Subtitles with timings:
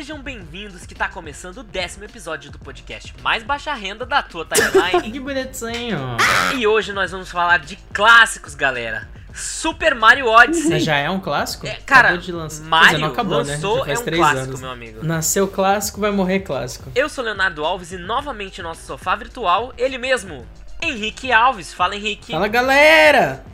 [0.00, 4.46] Sejam bem-vindos que tá começando o décimo episódio do podcast mais baixa renda da tua
[4.46, 5.12] timeline.
[5.12, 6.16] que bonitinho.
[6.56, 9.06] e hoje nós vamos falar de clássicos, galera.
[9.34, 10.80] Super Mario Odyssey.
[10.80, 11.66] Já é um clássico?
[11.66, 12.64] É, cara, Acabou de lançar.
[12.64, 13.52] Mario dizer, acabou, né?
[13.52, 14.60] lançou, Já faz é um três clássico, anos.
[14.62, 15.04] meu amigo.
[15.04, 16.90] Nasceu clássico, vai morrer clássico.
[16.94, 20.46] Eu sou Leonardo Alves e novamente nosso sofá virtual, ele mesmo,
[20.80, 21.74] Henrique Alves.
[21.74, 22.32] Fala, Henrique.
[22.32, 23.44] Fala, galera!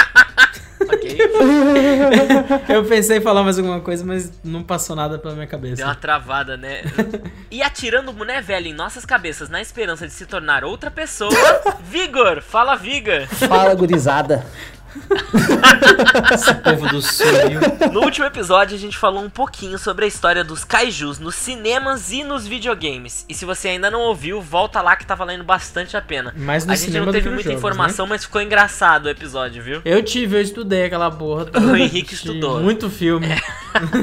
[0.80, 1.18] ok.
[2.68, 5.74] Eu pensei em falar mais alguma coisa, mas não passou nada pela minha Deu uma
[5.74, 5.94] cabeça.
[5.94, 6.82] travada, né?
[7.50, 11.30] E atirando o boné velho em nossas cabeças na esperança de se tornar outra pessoa,
[11.82, 12.42] Vigor.
[12.42, 13.26] Fala, Vigor.
[13.26, 14.46] Fala, gurizada.
[16.32, 17.60] Esse povo do sonho.
[17.92, 22.10] No último episódio a gente falou um pouquinho sobre a história dos kaijus nos cinemas
[22.12, 23.24] e nos videogames.
[23.28, 26.34] E se você ainda não ouviu, volta lá que tá valendo bastante a pena.
[26.36, 29.62] Mais no a gente cinema não teve muita jogos, informação, mas ficou engraçado o episódio,
[29.62, 29.82] viu?
[29.84, 31.46] Eu tive, eu estudei aquela porra.
[31.54, 32.60] O Henrique estudou.
[32.60, 33.26] Muito filme.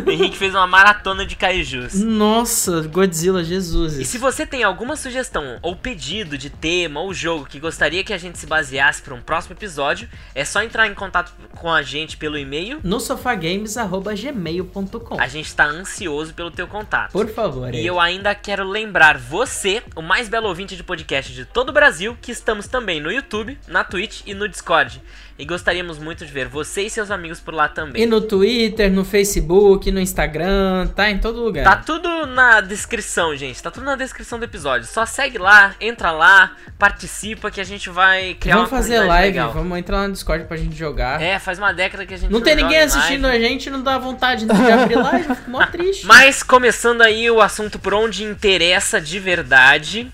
[0.05, 1.95] O Henrique fez uma maratona de kaijus.
[1.95, 3.98] Nossa, Godzilla, Jesus.
[3.98, 8.14] E se você tem alguma sugestão ou pedido de tema ou jogo que gostaria que
[8.14, 11.81] a gente se baseasse para um próximo episódio, é só entrar em contato com a
[11.81, 12.80] gente pelo e-mail.
[12.83, 17.11] No sofagames.gmail.com A gente tá ansioso pelo teu contato.
[17.11, 17.86] Por favor, E aí.
[17.86, 22.17] eu ainda quero lembrar você, o mais belo ouvinte de podcast de todo o Brasil,
[22.22, 25.02] que estamos também no YouTube, na Twitch e no Discord.
[25.38, 28.02] E gostaríamos muito de ver você e seus amigos por lá também.
[28.02, 31.66] E no Twitter, no Facebook, no Instagram, tá em todo lugar.
[31.66, 33.61] Tá tudo na descrição, gente.
[33.61, 34.88] Tá tudo na descrição do episódio.
[34.88, 39.27] Só segue lá, entra lá, participa que a gente vai criar vamos uma fazer live,
[39.27, 39.52] legal.
[39.52, 41.22] vamos entrar no Discord pra gente jogar.
[41.22, 43.45] É, faz uma década que a gente não tem joga ninguém assistindo live.
[43.45, 46.05] a gente, não dá vontade de abrir live, fico mó triste.
[46.05, 50.09] Mas começando aí o assunto por onde interessa de verdade.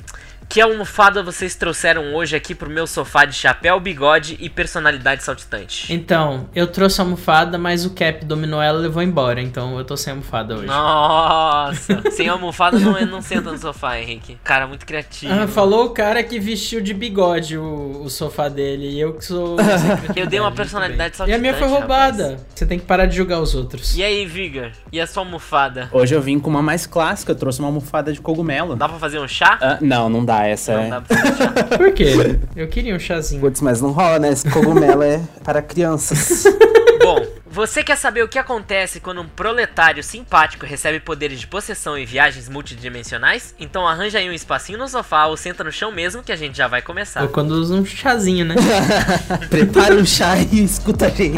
[0.51, 5.93] Que almofada vocês trouxeram hoje aqui pro meu sofá de chapéu, bigode e personalidade saltitante?
[5.93, 9.85] Então, eu trouxe a almofada, mas o Cap dominou ela e levou embora, então eu
[9.85, 10.65] tô sem almofada hoje.
[10.65, 12.01] Nossa!
[12.11, 14.37] Sem almofada não, não senta no sofá, Henrique.
[14.43, 15.31] Cara, muito criativo.
[15.33, 19.23] Ah, falou o cara que vestiu de bigode o, o sofá dele, e eu que
[19.23, 19.55] sou...
[20.17, 21.41] Eu dei uma personalidade E a saltitante.
[21.41, 22.23] minha foi roubada.
[22.31, 22.45] rapaz.
[22.53, 23.95] Você tem que parar de julgar os outros.
[23.95, 24.71] E aí, Vigor?
[24.91, 25.87] E a sua almofada?
[25.93, 28.75] Hoje eu vim com uma mais clássica, eu trouxe uma almofada de cogumelo.
[28.75, 29.57] Dá pra fazer um chá?
[29.61, 30.89] Ah, não, não dá, essa Não é...
[30.89, 31.77] dá pra um chá.
[31.77, 32.39] Por quê?
[32.55, 33.41] Eu queria um chazinho.
[33.41, 34.31] Putz, mas não rola, né?
[34.31, 36.43] Esse cogumelo é para crianças.
[37.03, 41.97] Bom, você quer saber o que acontece quando um proletário simpático recebe poderes de possessão
[41.97, 43.53] e viagens multidimensionais?
[43.59, 46.57] Então arranja aí um espacinho no sofá ou senta no chão mesmo que a gente
[46.57, 47.23] já vai começar.
[47.23, 48.55] Ou quando usa um chazinho, né?
[49.49, 51.35] Prepara um chá e escuta a gente.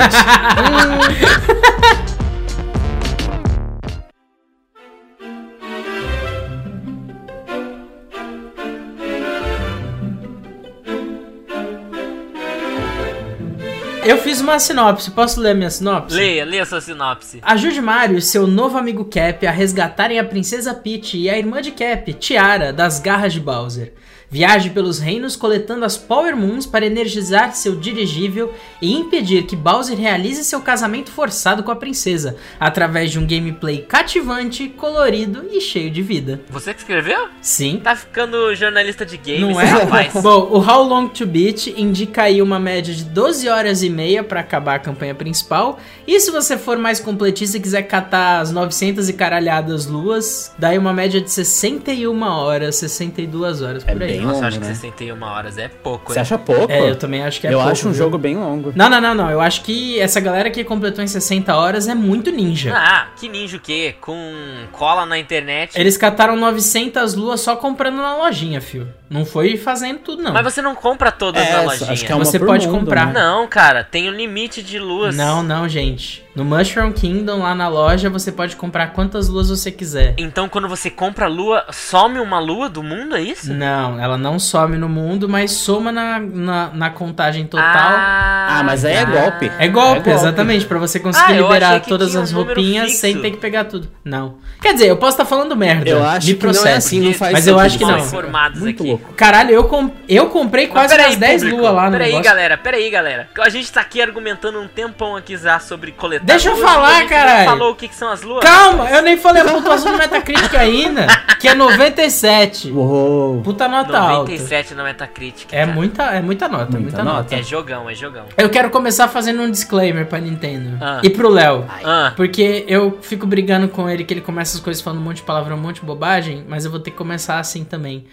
[14.33, 16.15] Fiz uma sinopse, posso ler a minha sinopse?
[16.15, 17.37] Leia, leia sua sinopse.
[17.43, 21.61] Ajude Mario e seu novo amigo Cap a resgatarem a princesa Peach e a irmã
[21.61, 23.93] de Cap, Tiara, das garras de Bowser.
[24.33, 28.51] Viaje pelos reinos coletando as Power Moons para energizar seu dirigível
[28.81, 33.83] e impedir que Bowser realize seu casamento forçado com a princesa, através de um gameplay
[33.87, 36.41] cativante, colorido e cheio de vida.
[36.49, 37.27] Você que escreveu?
[37.43, 37.79] Sim.
[37.83, 39.65] Tá ficando jornalista de games, Não é?
[39.65, 40.11] rapaz.
[40.23, 44.23] Bom, o How Long to Beat indica aí uma média de 12 horas e meia
[44.23, 45.77] pra acabar a campanha principal.
[46.07, 50.69] E se você for mais completista e quiser catar as 900 e caralhadas luas, dá
[50.69, 54.17] aí uma média de 61 horas, 62 horas É por aí.
[54.17, 54.73] bem Nossa, longo, acho que né?
[54.73, 56.21] 61 horas é pouco, Você hein?
[56.21, 56.71] acha pouco?
[56.71, 57.97] É, eu também acho que é eu pouco, acho um viu?
[58.03, 58.71] jogo bem longo.
[58.75, 59.29] Não, não, não, não.
[59.31, 62.73] Eu acho que essa galera que completou em 60 horas é muito ninja.
[62.75, 63.95] Ah, que ninja o quê?
[64.01, 64.33] Com
[64.71, 65.79] cola na internet.
[65.79, 68.87] Eles cataram 900 luas só comprando na lojinha, fio.
[69.09, 70.33] Não foi fazendo tudo, não.
[70.33, 71.97] Mas você não compra todas É, na acho lojinha.
[72.07, 73.07] que é uma Você por pode mundo, comprar.
[73.07, 73.13] né?
[73.13, 75.15] Não, cara, tem um limite de luas.
[75.15, 76.22] Não, não, gente.
[76.35, 80.15] No Mushroom Kingdom, lá na loja, você pode comprar quantas luas você quiser.
[80.17, 83.53] Então quando você compra a lua, some uma lua do mundo, é isso?
[83.53, 87.67] Não, ela não some no mundo, mas soma na, na, na contagem total.
[87.67, 89.11] Ah, mas aí é tá.
[89.11, 89.45] golpe.
[89.59, 90.09] É golpe, É golpe.
[90.09, 93.01] exatamente, pra você conseguir Ah, liberar todas um as roupinhas fixo.
[93.01, 93.87] sem ter que pegar tudo.
[94.03, 94.37] Não.
[94.59, 95.87] Quer dizer, eu posso estar falando merda.
[95.89, 97.99] Eu acho Me que não é assim, não faz Mas eu acho que não.
[97.99, 98.89] informados Muito aqui.
[98.89, 99.13] louco.
[99.13, 99.91] Caralho, eu, com...
[100.09, 102.23] eu comprei Mas quase umas 10 público, luas lá no Peraí, negócio.
[102.31, 103.29] galera, peraí, galera.
[103.39, 107.45] A gente tá aqui argumentando um tempão aqui já sobre coletar Deixa eu falar, caralho.
[107.49, 108.43] falou o que, que são as luas.
[108.43, 111.05] Calma, eu nem falei a pontuação do Metacritic ainda,
[111.39, 112.71] que é 97.
[112.71, 113.41] Uou.
[113.41, 114.31] Puta nota alta.
[114.31, 115.47] 97 na Metacritic.
[115.51, 115.71] É cara.
[115.73, 117.17] muita, é muita nota, Muita muita nota.
[117.17, 117.35] nota.
[117.35, 118.25] É jogão, é jogão.
[118.37, 120.77] Eu quero começar fazendo um disclaimer pra Nintendo.
[120.81, 121.01] Ah.
[121.03, 121.65] E pro Léo.
[121.83, 125.17] Ah, Porque eu fico brigando com ele que ele começa as coisas falando um monte
[125.17, 128.05] de palavrão, um monte de bobagem, mas eu vou ter que começar assim também.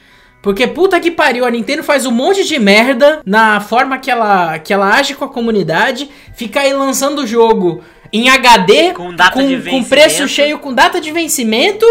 [0.42, 4.58] Porque puta que pariu, a Nintendo faz um monte de merda na forma que ela,
[4.58, 9.70] que ela age com a comunidade, fica aí lançando o jogo em HD, Com de
[9.70, 11.86] com preço cheio, com data de vencimento.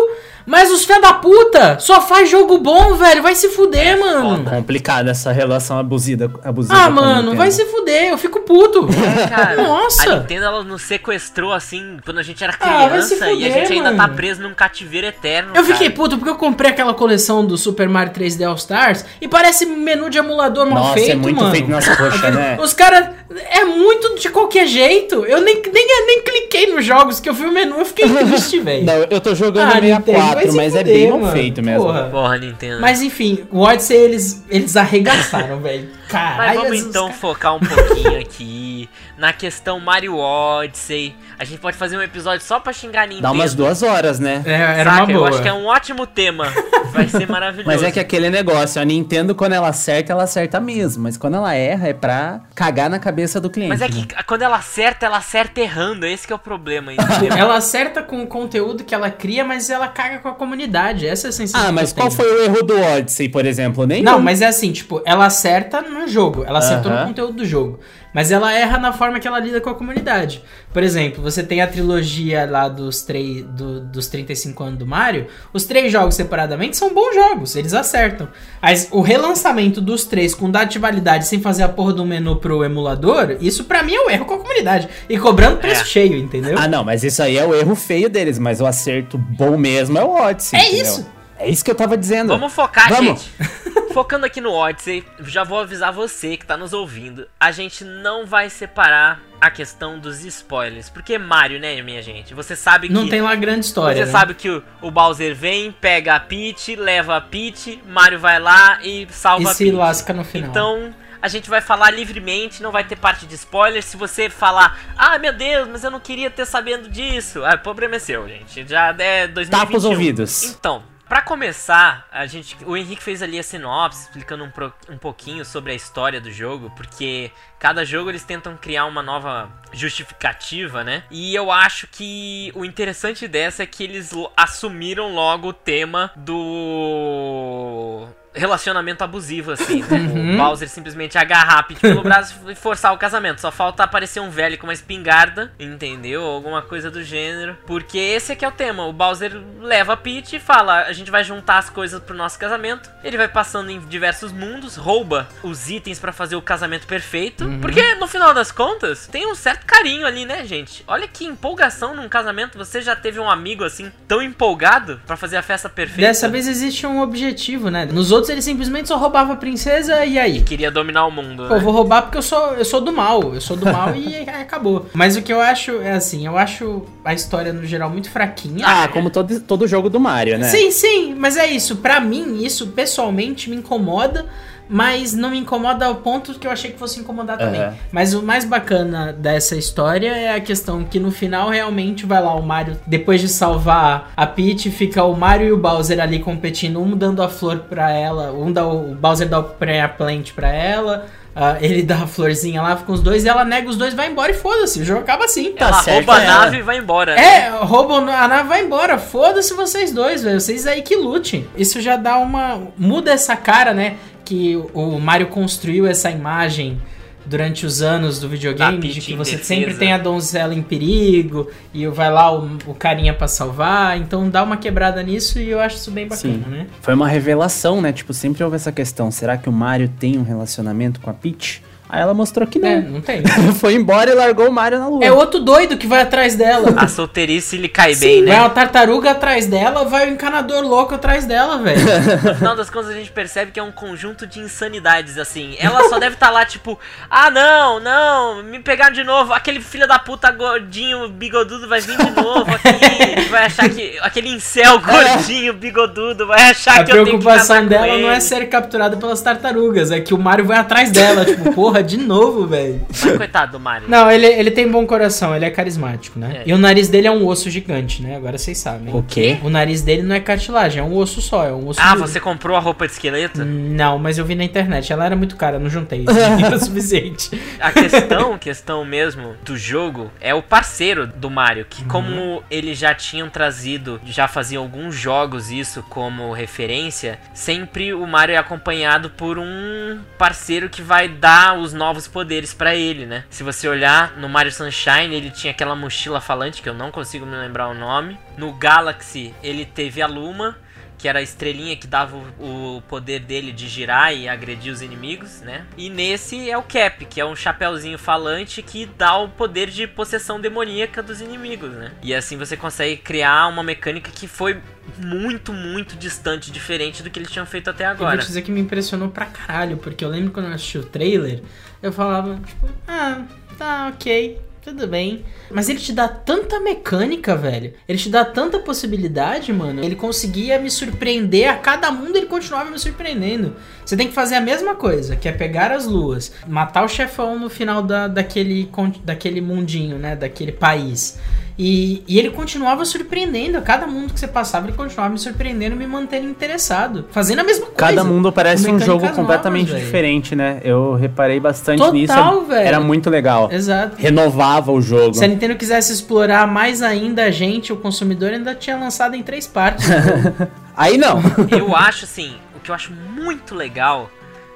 [0.49, 3.21] Mas os fé da puta só faz jogo bom, velho.
[3.21, 4.49] Vai se fuder, É mano.
[4.49, 6.31] Complicada essa relação abusiva.
[6.43, 8.09] abusiva Ah, mano, vai se fuder.
[8.09, 8.89] Eu fico puto.
[8.89, 10.11] É, cara, Nossa.
[10.11, 13.23] A Nintendo ela nos sequestrou assim quando a gente era Ah, vai criança se e
[13.23, 14.15] a fuder, gente ainda tá mano.
[14.15, 15.51] preso num cativeiro eterno.
[15.55, 15.95] Eu fiquei cara.
[15.95, 20.09] puto porque eu comprei aquela coleção do Super Mario 3D All Stars e parece menu
[20.09, 21.51] de emulador mal Nossa, feito, é muito mano.
[21.51, 22.57] feito nas coxas, né?
[22.61, 23.09] Os caras.
[23.51, 25.23] É muito de qualquer jeito.
[25.25, 28.57] Eu nem, nem, nem cliquei nos jogos que eu vi o menu, eu fiquei triste,
[28.61, 28.83] velho.
[28.85, 30.03] Não, eu tô jogando Ah, Nintendo,
[30.33, 31.31] vai 64, se mas é fuder, bem mal mano.
[31.33, 31.83] feito mesmo.
[31.85, 32.03] Porra.
[32.09, 32.81] Porra, Nintendo.
[32.81, 35.89] Mas enfim, o Odyssey eles, eles arregaçaram, velho.
[36.09, 41.15] Mas Caralho, vamos esses então focar um pouquinho aqui na questão Mario Odyssey.
[41.37, 43.23] A gente pode fazer um episódio só pra xingar Nintendo.
[43.23, 44.41] Dá umas duas horas, né?
[44.45, 45.03] É, era Saca?
[45.03, 45.19] uma boa.
[45.19, 46.47] Eu acho que é um ótimo tema.
[46.91, 47.67] Vai ser maravilhoso.
[47.67, 51.03] Mas é que aquele negócio, a Nintendo, quando ela acerta, ela acerta mesmo.
[51.03, 53.69] Mas quando ela erra, é pra cagar na cabeça do cliente.
[53.69, 54.05] Mas é né?
[54.07, 56.05] que quando ela acerta, ela acerta errando.
[56.05, 56.91] Esse que é o problema?
[57.37, 61.07] Ela acerta com o conteúdo que ela cria, mas ela caga com a comunidade.
[61.07, 61.67] Essa é a sensação.
[61.69, 62.21] Ah, mas que eu qual tenho.
[62.21, 63.85] foi o erro do Odyssey, por exemplo?
[63.85, 67.07] Nem Não, mas é assim, tipo, ela acerta no jogo, ela acertou no Aham.
[67.07, 67.79] conteúdo do jogo.
[68.13, 70.43] Mas ela erra na forma que ela lida com a comunidade.
[70.73, 75.27] Por exemplo, você tem a trilogia lá dos, três, do- dos 35 anos do Mario.
[75.53, 78.27] Os três jogos separadamente são bons jogos, eles acertam.
[78.61, 82.35] Mas o relançamento dos três com data de validade sem fazer a porra do menu
[82.37, 84.89] pro emulador, isso pra mim é o erro com a comunidade.
[85.07, 85.85] E cobrando preço É.
[85.85, 86.55] cheio, entendeu?
[86.57, 89.97] Ah, não, mas isso aí é o erro feio deles, mas o acerto bom mesmo
[89.99, 90.59] é o Odyssey.
[90.59, 90.81] É entendeu?
[90.83, 91.18] isso.
[91.39, 92.29] É isso que eu tava dizendo.
[92.29, 93.21] Vamos focar, Vamos.
[93.21, 93.31] gente.
[93.93, 97.27] Focando aqui no Odyssey, já vou avisar você que tá nos ouvindo.
[97.39, 100.89] A gente não vai separar a questão dos spoilers.
[100.89, 102.33] Porque Mario, né, minha gente?
[102.33, 102.93] Você sabe que.
[102.93, 103.97] Não tem lá grande história.
[103.97, 104.11] Você né?
[104.11, 108.79] sabe que o, o Bowser vem, pega a Peach, leva a Peach, Mario vai lá
[108.83, 109.75] e salva E a se Peach.
[109.75, 110.49] lasca no final.
[110.49, 113.81] Então, a gente vai falar livremente, não vai ter parte de spoiler.
[113.81, 117.43] Se você falar, ah, meu Deus, mas eu não queria ter sabendo disso.
[117.43, 118.67] Ah, o problema é seu, gente.
[118.67, 119.49] Já é 2021.
[119.49, 120.43] Tapa os ouvidos.
[120.43, 124.97] Então, pra começar, a gente, o Henrique fez ali a sinopse, explicando um, pro- um
[124.97, 130.83] pouquinho sobre a história do jogo, porque cada jogo eles tentam criar uma nova justificativa,
[130.83, 131.03] né?
[131.09, 138.07] E eu acho que o interessante dessa é que eles assumiram logo o tema do
[138.33, 139.97] relacionamento abusivo, assim, né?
[139.97, 140.33] Uhum.
[140.33, 143.41] O Bowser simplesmente agarrar a Peach pelo braço e forçar o casamento.
[143.41, 146.23] Só falta aparecer um velho com uma espingarda, entendeu?
[146.23, 147.57] Alguma coisa do gênero.
[147.65, 148.85] Porque esse aqui é o tema.
[148.85, 152.37] O Bowser leva a Peach e fala: a gente vai juntar as coisas pro nosso
[152.37, 152.89] casamento.
[153.03, 157.45] Ele vai passando em diversos mundos, rouba os itens pra fazer o casamento perfeito.
[157.45, 157.59] Uhum.
[157.59, 160.83] Porque no final das contas, tem um certo carinho ali, né, gente?
[160.87, 162.57] Olha que empolgação num casamento.
[162.57, 166.01] Você já teve um amigo assim, tão empolgado pra fazer a festa perfeita?
[166.01, 167.85] Dessa vez existe um objetivo, né?
[167.85, 170.41] Nos outros ele simplesmente só roubava a princesa e aí?
[170.41, 171.63] Queria dominar o mundo, Pô, eu né?
[171.63, 173.33] vou roubar porque eu sou, eu sou do mal.
[173.33, 174.87] Eu sou do mal e aí acabou.
[174.93, 178.65] Mas o que eu acho é assim, eu acho a história no geral muito fraquinha.
[178.65, 180.49] Ah, como todo, todo jogo do Mario, né?
[180.49, 181.77] Sim, sim, mas é isso.
[181.77, 184.25] Pra mim, isso pessoalmente me incomoda,
[184.69, 187.59] mas não me incomoda ao ponto que eu achei que fosse incomodar também.
[187.61, 187.73] Aham.
[187.91, 192.35] Mas o mais bacana dessa história é a questão que no final realmente vai lá
[192.35, 196.79] o Mario, depois de salvar a Peach, fica o Mario e o Bowser ali competindo,
[196.81, 200.49] um dando a flor pra ela, um dá o, o Bowser dá o pré-plant pra
[200.49, 201.05] ela.
[201.35, 204.09] ah, ele dá a florzinha lá, fica os dois, e ela nega os dois, vai
[204.11, 204.81] embora e foda-se.
[204.81, 205.53] O jogo acaba assim.
[205.53, 206.27] Tá Ela certo, rouba a é.
[206.27, 207.15] nave e vai embora.
[207.15, 207.21] né?
[207.21, 208.97] É, roubam a nave vai embora.
[208.97, 210.39] Foda-se vocês dois, velho.
[210.39, 211.47] Vocês aí que lutem.
[211.57, 212.61] Isso já dá uma.
[212.77, 213.95] Muda essa cara, né?
[214.29, 216.77] Que o Mario construiu essa imagem
[217.25, 219.47] durante os anos do videogame, de que você defesa.
[219.47, 223.97] sempre tem a donzela em perigo e vai lá o, o carinha pra salvar.
[223.97, 226.49] Então dá uma quebrada nisso e eu acho isso bem bacana, Sim.
[226.49, 226.67] né?
[226.81, 227.91] Foi uma revelação, né?
[227.91, 229.09] Tipo, sempre houve essa questão.
[229.09, 231.61] Será que o Mario tem um relacionamento com a Peach?
[231.91, 232.91] Aí ela mostrou que É, não.
[232.91, 233.23] não tem.
[233.59, 235.03] Foi embora e largou o Mario na lua.
[235.03, 236.71] É outro doido que vai atrás dela.
[236.77, 238.41] A solteirice lhe cai Sim, bem, vai né?
[238.41, 241.79] uma tartaruga atrás dela, vai o encanador louco atrás dela, velho.
[242.29, 245.55] No final das contas, a gente percebe que é um conjunto de insanidades, assim.
[245.59, 246.77] Ela só deve estar lá, tipo,
[247.09, 249.33] ah, não, não, me pegaram de novo.
[249.33, 252.69] Aquele filho da puta gordinho, bigodudo, vai vir de novo aqui.
[253.29, 253.97] Vai achar que.
[254.01, 257.97] Aquele incel gordinho, bigodudo, vai achar A que eu tenho que preocupação casar com dela
[257.99, 258.21] não é ele.
[258.21, 261.23] ser capturada pelas tartarugas, é que o Mario vai atrás dela.
[261.25, 262.81] tipo, porra, de novo, velho.
[262.89, 263.87] Mas coitado do Mario.
[263.89, 266.43] Não, ele, ele tem bom coração, ele é carismático, né?
[266.45, 266.49] É.
[266.49, 268.15] E o nariz dele é um osso gigante, né?
[268.15, 268.93] Agora vocês sabem.
[268.93, 269.37] O quê?
[269.43, 272.07] O nariz dele não é cartilagem, é um osso só, é um osso Ah, duro.
[272.07, 273.43] você comprou a roupa de esqueleto?
[273.45, 276.01] Não, mas eu vi na internet, ela era muito cara, não juntei.
[276.05, 277.41] Isso o suficiente.
[277.59, 282.93] A questão, questão mesmo do jogo é o parceiro do Mario, que como eles já
[282.93, 289.37] tinham trazido, já faziam alguns jogos isso como referência, sempre o Mario é acompanhado por
[289.37, 293.23] um parceiro que vai dar os os novos poderes pra ele, né?
[293.29, 297.25] Se você olhar no Mario Sunshine, ele tinha aquela mochila falante que eu não consigo
[297.25, 298.19] me lembrar o nome.
[298.37, 300.57] No Galaxy, ele teve a Luma
[300.99, 304.81] que era a estrelinha que dava o, o, poder dele de girar e agredir os
[304.81, 305.65] inimigos, né?
[305.77, 309.87] E nesse é o Cap, que é um chapéuzinho falante que dá o poder de
[309.87, 311.93] possessão demoníaca dos inimigos, né?
[312.03, 314.61] E assim você consegue criar uma mecânica que foi
[314.97, 318.15] muito, muito distante, diferente do que eles tinham feito até agora.
[318.15, 320.77] Eu vou te dizer que me impressionou pra caralho, porque eu lembro quando eu assisti
[320.77, 321.41] o trailer,
[321.81, 323.23] eu falava, tipo, ah,
[323.57, 325.25] tá, ok tudo bem.
[325.49, 327.73] Mas ele te dá tanta mecânica, velho.
[327.87, 329.83] Ele te dá tanta possibilidade, mano.
[329.83, 331.49] Ele conseguia me surpreender.
[331.49, 333.55] A cada mundo ele continuava me surpreendendo.
[333.89, 337.39] Você tem que fazer a mesma coisa, que é pegar as luas, matar o chefão
[337.39, 338.69] no final da, daquele,
[339.03, 340.15] daquele mundinho, né?
[340.15, 341.17] Daquele país.
[341.57, 343.57] E, e, ele continuava surpreendendo.
[343.57, 347.07] A cada mundo que você passava, ele continuava me surpreendendo, me mantendo interessado.
[347.09, 347.79] Fazendo a mesma coisa.
[347.79, 350.61] Cada mundo parece um jogo completamente novas, diferente, né?
[350.63, 352.45] Eu reparei bastante Total, nisso.
[352.47, 352.67] Velho.
[352.67, 353.51] Era muito legal.
[353.51, 353.95] Exato.
[353.97, 355.15] Renovava o jogo.
[355.15, 359.23] Se a Nintendo quisesse explorar mais ainda a gente, o consumidor, ainda tinha lançado em
[359.23, 359.87] três partes.
[360.77, 361.19] Aí não.
[361.51, 364.11] Eu acho assim, o que eu acho muito legal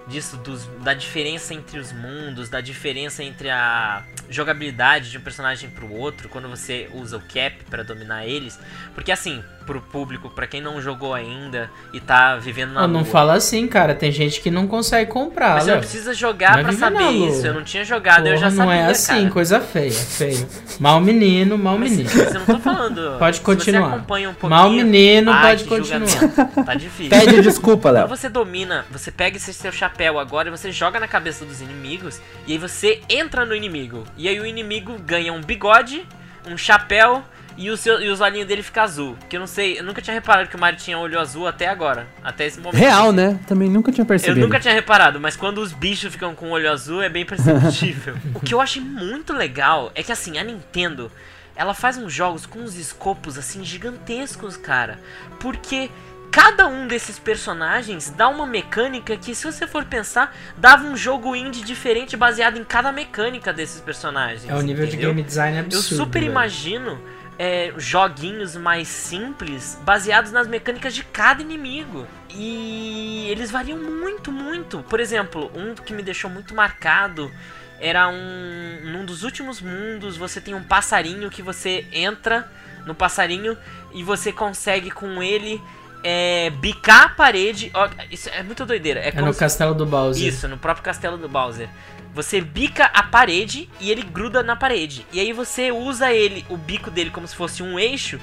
[0.05, 5.69] disso, dos, da diferença entre os mundos, da diferença entre a jogabilidade de um personagem
[5.69, 8.59] pro outro, quando você usa o cap para dominar eles.
[8.93, 13.01] Porque assim, pro público, para quem não jogou ainda e tá vivendo na eu Não
[13.01, 13.09] lua.
[13.09, 15.55] fala assim, cara, tem gente que não consegue comprar.
[15.55, 17.47] Mas você não precisa jogar para saber isso.
[17.47, 19.29] Eu não tinha jogado, Porra, eu já sabia, Não é assim, cara.
[19.31, 20.47] coisa feia, feio.
[20.79, 22.09] Mal menino, mal mas, menino.
[22.13, 23.15] Mas eu não tô falando.
[23.19, 23.89] Pode continuar.
[23.89, 26.07] você acompanha um mal menino, ai, pode continuar.
[26.07, 26.65] Julgamento.
[26.65, 27.09] Tá difícil.
[27.09, 28.07] Pede desculpa, Léo.
[28.07, 31.61] Quando você domina, você pega esse seu chapéu agora e você joga na cabeça dos
[31.61, 34.03] inimigos e aí você entra no inimigo.
[34.17, 36.05] E aí o inimigo ganha um bigode,
[36.47, 37.23] um chapéu
[37.57, 39.17] e, o seu, e os olhinhos dele ficam azul.
[39.29, 41.67] Que eu não sei, eu nunca tinha reparado que o Mario tinha olho azul até
[41.67, 42.07] agora.
[42.23, 42.79] Até esse momento.
[42.79, 43.39] Real, né?
[43.47, 44.39] Também nunca tinha percebido.
[44.39, 48.15] Eu nunca tinha reparado, mas quando os bichos ficam com olho azul é bem perceptível.
[48.33, 51.11] o que eu achei muito legal é que assim, a Nintendo.
[51.55, 54.99] Ela faz uns jogos com uns escopos assim gigantescos, cara.
[55.39, 55.91] Porque
[56.33, 61.35] cada um desses personagens dá uma mecânica que, se você for pensar, dava um jogo
[61.35, 64.49] indie diferente baseado em cada mecânica desses personagens.
[64.49, 65.11] É o nível entendeu?
[65.11, 65.75] de game design absurdo.
[65.75, 66.31] Eu super velho.
[66.31, 66.99] imagino
[67.37, 72.07] é, joguinhos mais simples baseados nas mecânicas de cada inimigo.
[72.29, 74.79] E eles variam muito, muito.
[74.83, 77.31] Por exemplo, um que me deixou muito marcado
[77.79, 78.79] era um.
[78.91, 82.49] Num dos últimos mundos, você tem um passarinho que você entra
[82.85, 83.57] no passarinho
[83.93, 85.61] e você consegue com ele
[86.03, 87.71] é, bicar a parede.
[87.73, 88.99] Ó, isso é muito doideira.
[88.99, 89.39] É, é no se...
[89.39, 90.27] castelo do Bowser.
[90.27, 91.69] Isso, no próprio castelo do Bowser.
[92.13, 95.05] Você bica a parede e ele gruda na parede.
[95.11, 98.19] E aí você usa ele, o bico dele, como se fosse um eixo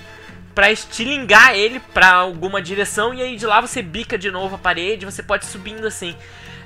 [0.55, 4.59] para estilingar ele para alguma direção e aí de lá você bica de novo a
[4.59, 6.15] parede, você pode subindo assim.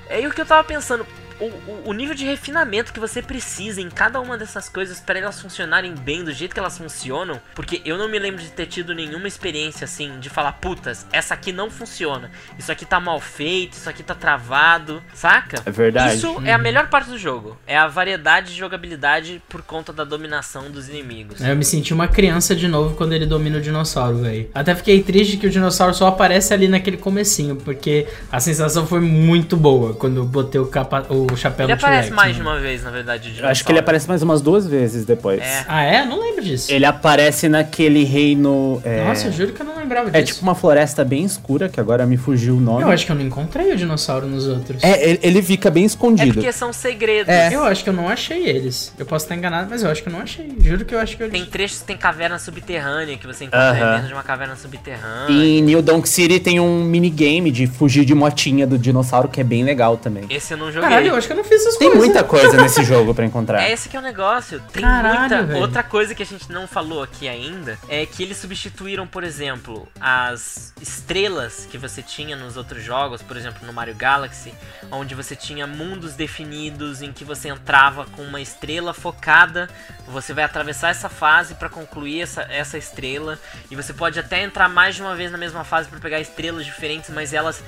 [0.09, 1.07] É o que eu tava pensando,
[1.41, 5.41] o, o, nível de refinamento que você precisa em cada uma dessas coisas para elas
[5.41, 8.95] funcionarem bem do jeito que elas funcionam, porque eu não me lembro de ter tido
[8.95, 13.75] nenhuma experiência assim de falar, putas, essa aqui não funciona, isso aqui tá mal feito,
[13.75, 15.63] isso aqui tá travado, saca?
[15.65, 16.17] É verdade.
[16.17, 16.47] Isso uhum.
[16.47, 20.71] é a melhor parte do jogo, é a variedade de jogabilidade por conta da dominação
[20.71, 21.41] dos inimigos.
[21.41, 24.49] Eu me senti uma criança de novo quando ele domina o dinossauro, velho.
[24.55, 29.01] Até fiquei triste que o dinossauro só aparece ali naquele comecinho, porque a sensação foi
[29.01, 32.59] muito boa quando eu botei o capa o o chapéu Ele aparece mais de uma
[32.59, 33.35] vez, na verdade.
[33.39, 35.41] Eu acho que ele aparece mais umas duas vezes depois.
[35.41, 35.65] É.
[35.69, 36.05] Ah, é?
[36.05, 36.73] Não lembro disso.
[36.73, 38.81] Ele aparece naquele reino.
[38.85, 39.05] É...
[39.05, 40.23] Nossa, eu juro que eu não lembrava é disso.
[40.23, 42.83] É tipo uma floresta bem escura, que agora me fugiu o nome.
[42.83, 44.83] Eu acho que eu não encontrei o dinossauro nos outros.
[44.83, 46.31] É, ele, ele fica bem escondido.
[46.31, 47.33] É porque são segredos.
[47.33, 47.55] É.
[47.55, 48.93] Eu acho que eu não achei eles.
[48.99, 50.53] Eu posso estar enganado, mas eu acho que eu não achei.
[50.61, 53.73] Juro que eu acho que eu Tem trechos que tem caverna subterrânea, que você encontra
[53.73, 53.93] uh -huh.
[53.95, 55.31] dentro de uma caverna subterrânea.
[55.31, 59.41] E em New Donk City tem um minigame de fugir de motinha do dinossauro, que
[59.41, 60.25] é bem legal também.
[60.31, 60.89] Esse eu não joguei.
[60.89, 62.03] Caralho, eu acho que eu não fiz essas tem coisas.
[62.03, 63.63] Tem muita coisa nesse jogo para encontrar.
[63.63, 64.61] É esse que é o negócio.
[64.73, 65.43] Tem Caralho, muita.
[65.43, 65.61] Véio.
[65.61, 69.89] Outra coisa que a gente não falou aqui ainda é que eles substituíram, por exemplo,
[70.01, 74.53] as estrelas que você tinha nos outros jogos, por exemplo, no Mario Galaxy,
[74.91, 79.69] onde você tinha mundos definidos em que você entrava com uma estrela focada,
[80.07, 83.39] você vai atravessar essa fase para concluir essa, essa estrela,
[83.71, 86.65] e você pode até entrar mais de uma vez na mesma fase para pegar estrelas
[86.65, 87.63] diferentes, mas elas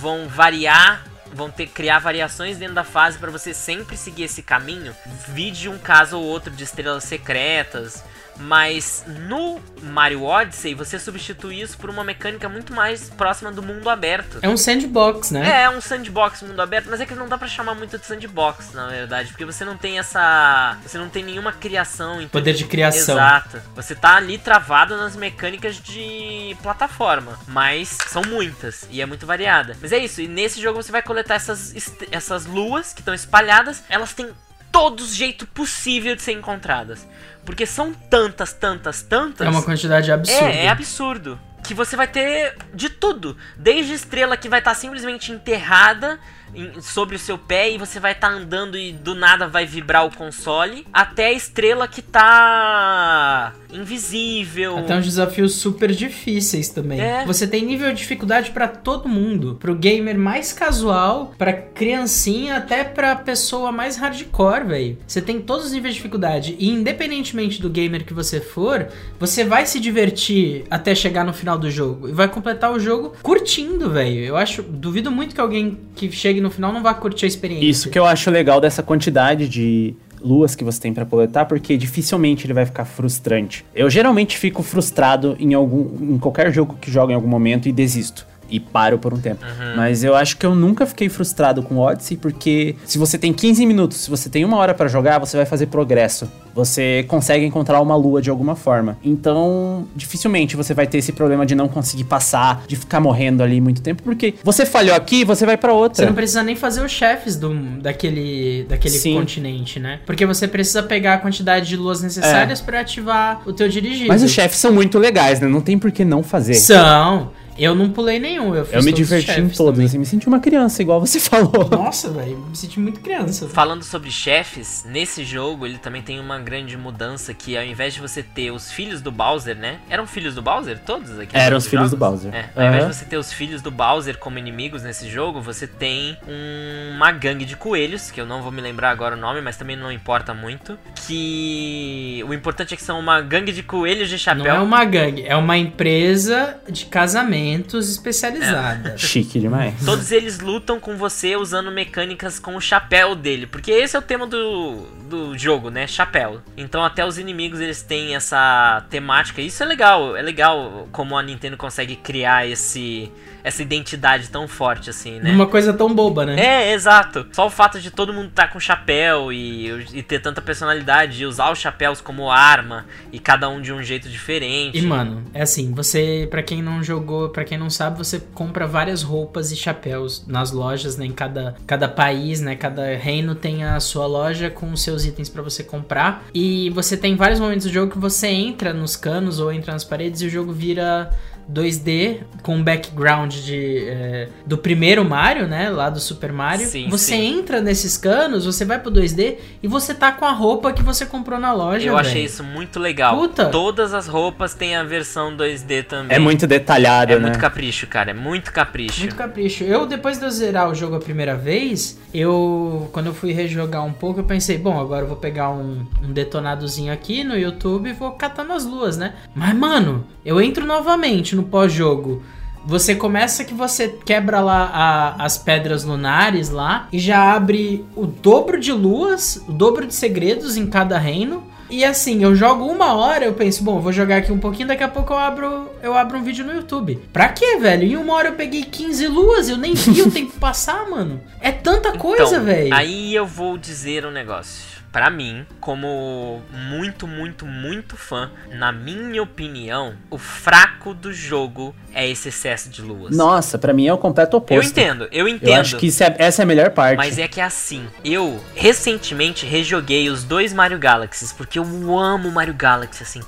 [0.00, 4.94] vão variar vão ter criar variações dentro da fase para você sempre seguir esse caminho.
[5.28, 8.04] Vide um caso ou outro de estrelas secretas,
[8.38, 13.88] Mas no Mario Odyssey você substitui isso por uma mecânica muito mais próxima do mundo
[13.90, 14.38] aberto.
[14.42, 15.48] É um sandbox, né?
[15.48, 18.06] É, é um sandbox mundo aberto, mas é que não dá para chamar muito de
[18.06, 22.28] sandbox, na verdade, porque você não tem essa, você não tem nenhuma criação, então...
[22.28, 23.16] poder de criação.
[23.16, 23.60] Exato.
[23.74, 29.76] Você tá ali travado nas mecânicas de plataforma, mas são muitas e é muito variada.
[29.80, 31.74] Mas é isso, e nesse jogo você vai coletar essas
[32.10, 34.30] essas luas que estão espalhadas, elas têm
[34.70, 37.06] todos jeito possível de ser encontradas.
[37.48, 39.46] Porque são tantas, tantas, tantas.
[39.46, 40.50] É uma quantidade absurda.
[40.50, 41.40] É, é absurdo.
[41.64, 43.38] Que você vai ter de tudo.
[43.56, 46.20] Desde estrela que vai estar tá simplesmente enterrada
[46.54, 49.66] em, sobre o seu pé e você vai estar tá andando e do nada vai
[49.66, 54.78] vibrar o console, até a estrela que tá invisível.
[54.78, 57.00] Até uns desafios super difíceis também.
[57.00, 57.24] É.
[57.26, 62.84] Você tem nível de dificuldade para todo mundo, pro gamer mais casual, pra criancinha, até
[62.84, 64.98] pra pessoa mais hardcore, velho.
[65.06, 68.88] Você tem todos os níveis de dificuldade e independentemente do gamer que você for,
[69.18, 73.14] você vai se divertir até chegar no final do jogo e vai completar o jogo
[73.22, 74.20] curtindo, velho.
[74.24, 77.66] Eu acho, duvido muito que alguém que chegue no final não vá curtir a experiência.
[77.66, 81.76] Isso que eu acho legal dessa quantidade de luas que você tem para coletar, porque
[81.76, 83.64] dificilmente ele vai ficar frustrante.
[83.74, 87.72] Eu geralmente fico frustrado em algum em qualquer jogo que jogo em algum momento e
[87.72, 89.44] desisto e paro por um tempo.
[89.44, 89.76] Uhum.
[89.76, 93.66] Mas eu acho que eu nunca fiquei frustrado com Odyssey, porque se você tem 15
[93.66, 96.28] minutos, se você tem uma hora para jogar, você vai fazer progresso.
[96.54, 98.98] Você consegue encontrar uma lua de alguma forma.
[99.04, 103.60] Então, dificilmente você vai ter esse problema de não conseguir passar, de ficar morrendo ali
[103.60, 106.02] muito tempo, porque você falhou aqui, você vai para outra.
[106.02, 110.00] Você não precisa nem fazer os chefes do, daquele, daquele continente, né?
[110.04, 112.64] Porque você precisa pegar a quantidade de luas necessárias é.
[112.64, 114.08] para ativar o teu dirigível.
[114.08, 115.46] Mas os chefes são muito legais, né?
[115.46, 116.54] Não tem por que não fazer.
[116.54, 117.30] São.
[117.58, 120.38] Eu não pulei nenhum, eu fiz Eu me diverti em todos, assim, me senti uma
[120.38, 121.68] criança, igual você falou.
[121.68, 123.48] Nossa, velho, me senti muito criança.
[123.48, 128.00] Falando sobre chefes, nesse jogo ele também tem uma grande mudança que ao invés de
[128.00, 129.80] você ter os filhos do Bowser, né?
[129.90, 131.36] Eram filhos do Bowser todos aqui?
[131.36, 131.90] Eram os filhos jogos?
[131.90, 132.34] do Bowser.
[132.34, 132.68] É, ao uhum.
[132.68, 136.94] invés de você ter os filhos do Bowser como inimigos nesse jogo, você tem um,
[136.94, 139.76] uma gangue de coelhos, que eu não vou me lembrar agora o nome, mas também
[139.76, 144.44] não importa muito, que o importante é que são uma gangue de coelhos de chapéu.
[144.44, 148.90] Não é uma gangue, é uma empresa de casamento especializada.
[148.90, 148.98] É.
[148.98, 149.74] Chique demais.
[149.84, 154.02] Todos eles lutam com você usando mecânicas com o chapéu dele, porque esse é o
[154.02, 155.86] tema do, do jogo, né?
[155.86, 156.40] Chapéu.
[156.56, 159.40] Então até os inimigos eles têm essa temática.
[159.40, 163.10] Isso é legal, é legal como a Nintendo consegue criar esse
[163.42, 165.32] essa identidade tão forte assim, né?
[165.32, 166.38] Uma coisa tão boba, né?
[166.38, 167.26] É, exato.
[167.32, 171.22] Só o fato de todo mundo estar tá com chapéu e, e ter tanta personalidade,
[171.22, 174.78] e usar os chapéus como arma e cada um de um jeito diferente.
[174.78, 178.66] E mano, é assim, você, para quem não jogou, para quem não sabe, você compra
[178.66, 183.64] várias roupas e chapéus nas lojas, né, em cada cada país, né, cada reino tem
[183.64, 186.24] a sua loja com os seus itens para você comprar.
[186.34, 189.84] E você tem vários momentos do jogo que você entra nos canos ou entra nas
[189.84, 191.10] paredes e o jogo vira
[191.50, 195.70] 2D com background de, é, do primeiro Mario, né?
[195.70, 196.66] Lá do Super Mario.
[196.66, 197.38] Sim, você sim.
[197.38, 201.06] entra nesses canos, você vai pro 2D e você tá com a roupa que você
[201.06, 201.86] comprou na loja.
[201.86, 202.06] Eu véio.
[202.06, 203.16] achei isso muito legal.
[203.16, 203.46] Puta.
[203.46, 206.16] Todas as roupas têm a versão 2D também.
[206.16, 207.20] É muito detalhado, é né?
[207.20, 208.10] É muito capricho, cara.
[208.10, 209.00] É muito capricho.
[209.00, 209.64] Muito capricho.
[209.64, 212.88] Eu, depois de eu zerar o jogo a primeira vez, eu.
[212.92, 216.12] Quando eu fui rejogar um pouco, eu pensei, bom, agora eu vou pegar um, um
[216.12, 219.14] detonadozinho aqui no YouTube e vou catando as luas, né?
[219.34, 222.22] Mas, mano, eu entro novamente no pós-jogo.
[222.66, 228.04] Você começa que você quebra lá a, as pedras lunares lá e já abre o
[228.04, 231.44] dobro de luas, o dobro de segredos em cada reino.
[231.70, 234.82] E assim, eu jogo uma hora, eu penso, bom, vou jogar aqui um pouquinho, daqui
[234.82, 236.98] a pouco eu abro, eu abro um vídeo no YouTube.
[237.12, 237.84] Pra quê, velho?
[237.84, 241.20] Em uma hora eu peguei 15 luas, eu nem vi o tempo passar, mano.
[241.40, 242.74] É tanta coisa, então, velho.
[242.74, 249.22] Aí eu vou dizer um negócio para mim, como muito, muito, muito fã, na minha
[249.22, 253.16] opinião, o fraco do jogo é esse excesso de luas.
[253.16, 254.54] Nossa, para mim é o completo oposto.
[254.54, 255.48] Eu entendo, eu entendo.
[255.48, 256.96] Eu acho que é, essa é a melhor parte.
[256.96, 262.30] Mas é que é assim, eu recentemente rejoguei os dois Mario Galaxies, porque eu amo
[262.30, 263.20] Mario Galaxy, assim.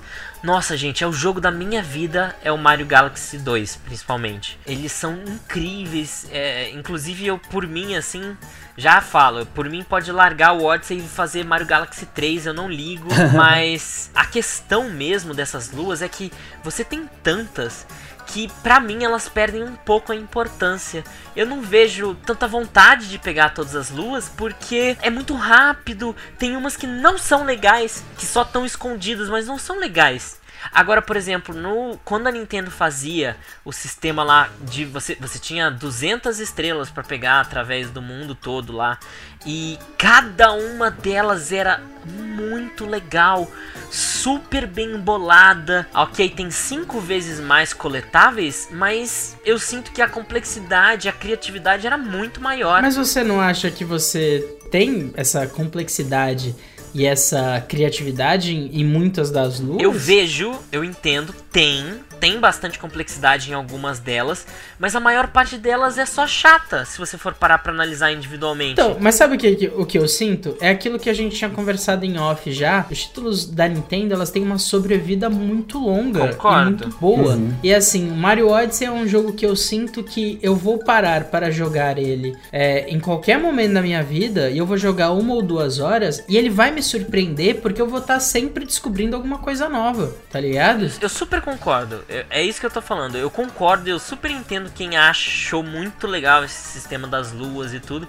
[0.42, 4.58] Nossa, gente, é o jogo da minha vida, é o Mario Galaxy 2, principalmente.
[4.66, 8.34] Eles são incríveis, é, inclusive eu, por mim, assim,
[8.74, 12.70] já falo, por mim pode largar o Odyssey e fazer Mario Galaxy 3, eu não
[12.70, 16.32] ligo, mas a questão mesmo dessas luas é que
[16.64, 17.86] você tem tantas
[18.32, 21.04] que para mim elas perdem um pouco a importância.
[21.34, 26.14] Eu não vejo tanta vontade de pegar todas as luas porque é muito rápido.
[26.38, 30.39] Tem umas que não são legais, que só estão escondidas, mas não são legais.
[30.72, 35.70] Agora, por exemplo, no quando a Nintendo fazia o sistema lá de você você tinha
[35.70, 38.98] 200 estrelas para pegar através do mundo todo lá
[39.46, 43.50] e cada uma delas era muito legal,
[43.90, 45.88] super bem bolada.
[45.94, 51.96] OK, tem cinco vezes mais coletáveis, mas eu sinto que a complexidade, a criatividade era
[51.96, 52.82] muito maior.
[52.82, 56.54] Mas você não acha que você tem essa complexidade
[56.94, 59.82] e essa criatividade em, em muitas das luas?
[59.82, 61.84] Eu vejo, eu entendo, tem,
[62.20, 64.46] tem bastante complexidade em algumas delas,
[64.78, 68.72] mas a maior parte delas é só chata, se você for parar pra analisar individualmente.
[68.72, 70.56] Então, mas sabe o que, o que eu sinto?
[70.60, 72.86] É aquilo que a gente tinha conversado em off já.
[72.90, 76.84] Os títulos da Nintendo, elas têm uma sobrevida muito longa Concordo.
[76.84, 77.38] e muito boa.
[77.62, 81.24] E assim, o Mario Odyssey é um jogo que eu sinto que eu vou parar
[81.24, 85.34] para jogar ele é, em qualquer momento da minha vida e eu vou jogar uma
[85.34, 89.38] ou duas horas e ele vai me surpreender porque eu vou estar sempre descobrindo alguma
[89.38, 90.90] coisa nova, tá ligado?
[91.00, 92.04] Eu super concordo.
[92.10, 93.16] É- É isso que eu tô falando.
[93.16, 98.06] Eu concordo, eu super entendo quem achou muito legal esse sistema das luas e tudo.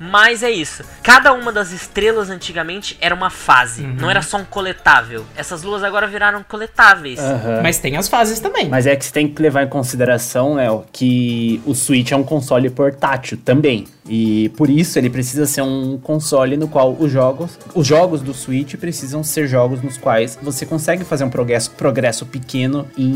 [0.00, 0.82] Mas é isso.
[1.02, 5.24] Cada uma das estrelas antigamente era uma fase, não era só um coletável.
[5.36, 7.20] Essas luas agora viraram coletáveis.
[7.20, 7.60] Aham.
[7.62, 8.68] Mas tem as fases também.
[8.68, 12.24] Mas é que você tem que levar em consideração, Léo, que o Switch é um
[12.24, 13.86] console portátil também.
[14.08, 18.34] E por isso ele precisa ser um console no qual os jogos, os jogos do
[18.34, 23.06] Switch precisam ser jogos nos quais você consegue fazer um progresso, progresso pequeno em,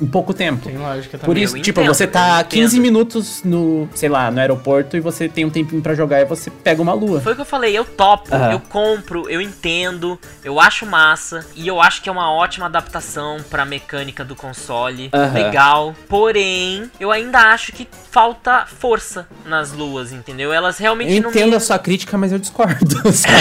[0.00, 0.66] em pouco tempo.
[0.68, 1.42] Tem lógica Por também.
[1.44, 2.48] isso, eu tipo, entendo, você tá entendo.
[2.50, 6.24] 15 minutos no, sei lá, no aeroporto e você tem um tempinho pra jogar e
[6.24, 7.20] você pega uma lua.
[7.20, 8.52] Foi o que eu falei, eu topo, Aham.
[8.52, 13.38] eu compro, eu entendo, eu acho massa e eu acho que é uma ótima adaptação
[13.50, 15.32] pra mecânica do console, Aham.
[15.32, 15.94] legal.
[16.08, 20.52] Porém, eu ainda acho que falta força nas luas, entendeu?
[20.52, 21.56] Elas realmente Eu não entendo me...
[21.56, 23.36] a sua crítica, mas eu discordo, sabe?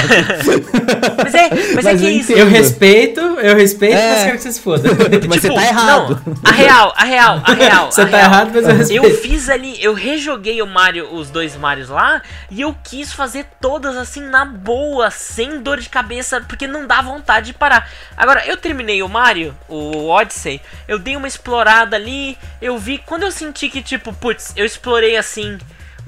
[1.24, 2.32] Mas é, mas é Mas que eu é isso.
[2.32, 2.40] entendo.
[2.40, 4.10] Eu respeito, eu respeito, É.
[4.16, 4.90] mas quero que você se foda.
[5.28, 6.15] mas você Tipo, tá errado.
[6.44, 7.92] A real, a real, a real.
[7.92, 8.32] Você a tá real.
[8.32, 9.06] errado, mas eu respeito.
[9.06, 13.46] Eu fiz ali, eu rejoguei o Mario, os dois Marios lá, e eu quis fazer
[13.60, 17.90] todas assim na boa, sem dor de cabeça, porque não dá vontade de parar.
[18.16, 23.24] Agora, eu terminei o Mario, o Odyssey, eu dei uma explorada ali, eu vi, quando
[23.24, 25.58] eu senti que tipo, putz, eu explorei assim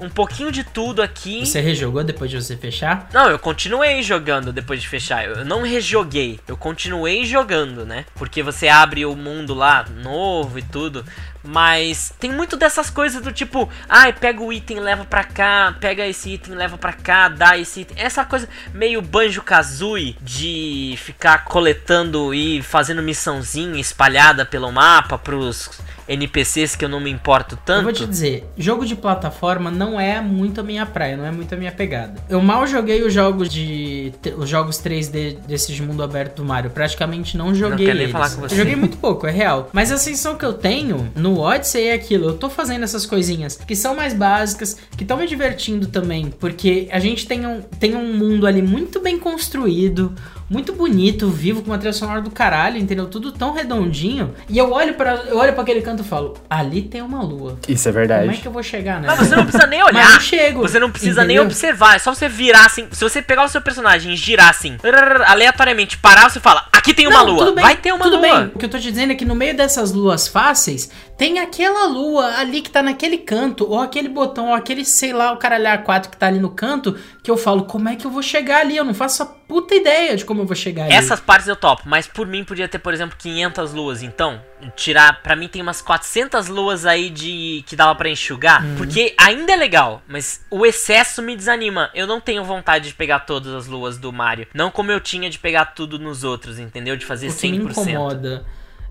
[0.00, 1.44] um pouquinho de tudo aqui.
[1.44, 3.08] Você rejogou depois de você fechar?
[3.12, 5.24] Não, eu continuei jogando depois de fechar.
[5.24, 8.04] Eu não rejoguei, eu continuei jogando, né?
[8.14, 11.04] Porque você abre o mundo lá novo e tudo.
[11.50, 16.06] Mas tem muito dessas coisas do tipo, ai, pega o item, leva pra cá, pega
[16.06, 17.96] esse item, leva pra cá, dá esse item.
[17.98, 25.70] Essa coisa meio Banjo Kazooie de ficar coletando e fazendo missãozinha espalhada pelo mapa pros
[26.08, 27.80] NPCs que eu não me importo tanto.
[27.80, 31.30] Eu vou te dizer, jogo de plataforma não é muito a minha praia, não é
[31.30, 32.14] muito a minha pegada.
[32.28, 36.70] Eu mal joguei os jogos de os jogos 3D desse de mundo aberto do Mario,
[36.70, 38.12] praticamente não joguei quero nem eles.
[38.12, 38.54] falar com você.
[38.54, 39.68] Eu joguei muito pouco, é real.
[39.72, 43.56] Mas a sensação que eu tenho no Odyssey é aquilo, eu tô fazendo essas coisinhas
[43.56, 47.94] que são mais básicas, que estão me divertindo também, porque a gente tem um, tem
[47.94, 50.14] um mundo ali muito bem construído,
[50.50, 53.06] muito bonito, vivo, com uma trilha sonora do caralho, entendeu?
[53.06, 54.34] Tudo tão redondinho.
[54.48, 57.58] E eu olho para eu olho para aquele canto e falo, ali tem uma lua.
[57.68, 58.38] Isso é Como é verdade.
[58.40, 59.14] que eu vou chegar nela?
[59.14, 59.92] Mas você não precisa nem olhar.
[60.04, 61.44] Mas eu chego, Você não precisa nem entendeu?
[61.44, 61.96] observar.
[61.96, 62.86] É só você virar assim.
[62.92, 64.78] Se você pegar o seu personagem e girar assim,
[65.26, 67.38] aleatoriamente, parar, você fala: Aqui tem uma Não, lua.
[67.38, 68.22] tudo bem, Vai ter uma tudo lua.
[68.22, 68.46] bem.
[68.54, 71.84] O que eu tô te dizendo é que no meio dessas luas fáceis, tem aquela
[71.86, 75.82] lua ali que tá naquele canto, ou aquele botão, ou aquele, sei lá, o caralhar
[75.82, 78.60] 4 que tá ali no canto, que eu falo, como é que eu vou chegar
[78.60, 78.76] ali?
[78.76, 80.92] Eu não faço a puta ideia de como eu vou chegar ali.
[80.92, 84.00] Essas partes eu topo, mas por mim podia ter, por exemplo, 500 luas.
[84.04, 84.40] Então,
[84.76, 85.20] tirar.
[85.20, 88.64] Pra mim tem umas 400 luas aí de que dava pra enxugar.
[88.64, 88.76] Uhum.
[88.76, 91.90] Porque ainda é legal, mas o excesso me desanima.
[91.94, 94.46] Eu não tenho vontade de pegar todas as luas do Mario.
[94.54, 96.96] Não como eu tinha de pegar tudo nos outros, entendeu?
[96.96, 97.70] De fazer O que me 100%.
[97.70, 98.46] incomoda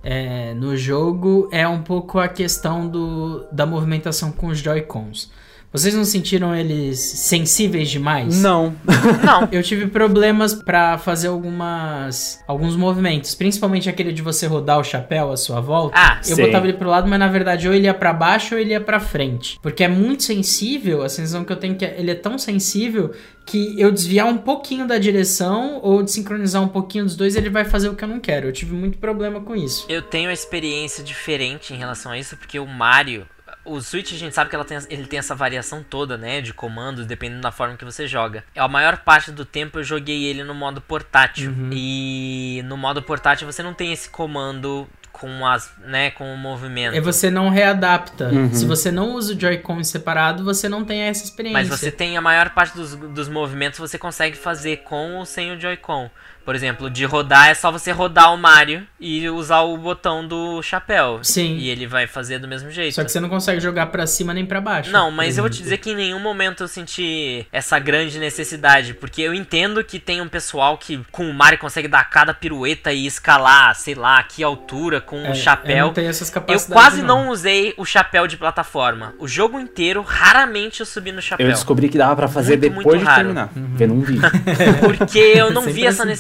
[0.09, 5.29] é, no jogo é um pouco a questão do, da movimentação com os Joy-Cons.
[5.71, 8.41] Vocês não sentiram eles sensíveis demais?
[8.41, 8.75] Não.
[9.23, 9.47] Não.
[9.51, 15.31] Eu tive problemas pra fazer algumas alguns movimentos, principalmente aquele de você rodar o chapéu
[15.31, 15.95] à sua volta.
[15.97, 16.45] Ah, eu sei.
[16.45, 18.81] botava ele pro lado, mas na verdade ou ele ia pra baixo ou ele ia
[18.81, 21.03] pra frente, porque é muito sensível.
[21.03, 23.13] A sensação que eu tenho é que ele é tão sensível
[23.45, 27.65] que eu desviar um pouquinho da direção ou desincronizar um pouquinho dos dois, ele vai
[27.65, 28.47] fazer o que eu não quero.
[28.47, 29.85] Eu tive muito problema com isso.
[29.89, 33.25] Eu tenho uma experiência diferente em relação a isso, porque o Mario.
[33.67, 36.41] O Switch a gente sabe que ela tem, ele tem essa variação toda, né?
[36.41, 38.43] De comandos, dependendo da forma que você joga.
[38.55, 41.53] A maior parte do tempo eu joguei ele no modo portátil.
[41.71, 45.71] E no modo portátil você não tem esse comando com as.
[45.79, 46.11] né?
[46.11, 46.95] Com o movimento.
[46.95, 48.29] E você não readapta.
[48.29, 48.53] Uhum.
[48.53, 51.59] Se você não usa o Joy-Con separado, você não tem essa experiência.
[51.59, 55.51] Mas você tem a maior parte dos, dos movimentos você consegue fazer com ou sem
[55.51, 56.09] o Joy-Con.
[56.47, 60.61] Por exemplo, de rodar é só você rodar o Mario e usar o botão do
[60.63, 61.19] chapéu.
[61.21, 61.57] Sim.
[61.57, 62.95] E ele vai fazer do mesmo jeito.
[62.95, 64.89] Só que você não consegue jogar pra cima nem pra baixo.
[64.89, 65.63] Não, mas eu vou te exemplo.
[65.65, 70.21] dizer que em nenhum momento eu senti essa grande necessidade, porque eu entendo que tem
[70.21, 74.41] um pessoal que com o Mario consegue dar cada pirueta e escalar, sei lá, que
[74.41, 75.87] altura com É, o Eu chapéu.
[75.87, 76.67] não tenho essas Eu capacidades.
[76.81, 79.13] quase não usei o chapéu de plataforma.
[79.19, 81.45] O jogo inteiro, raramente eu subi no chapéu.
[81.45, 83.49] Eu descobri que dava pra fazer Muito, depois muito de terminar.
[83.53, 84.21] Vendo um vídeo.
[84.79, 86.11] Porque eu não Sempre vi essa assim.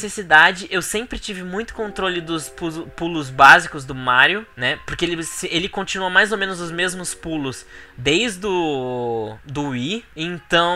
[0.69, 4.79] Eu sempre tive muito controle dos pu- pulos básicos do Mario, né?
[4.85, 7.65] Porque ele, ele continua mais ou menos os mesmos pulos
[7.97, 10.05] desde o do Wii.
[10.15, 10.75] Então,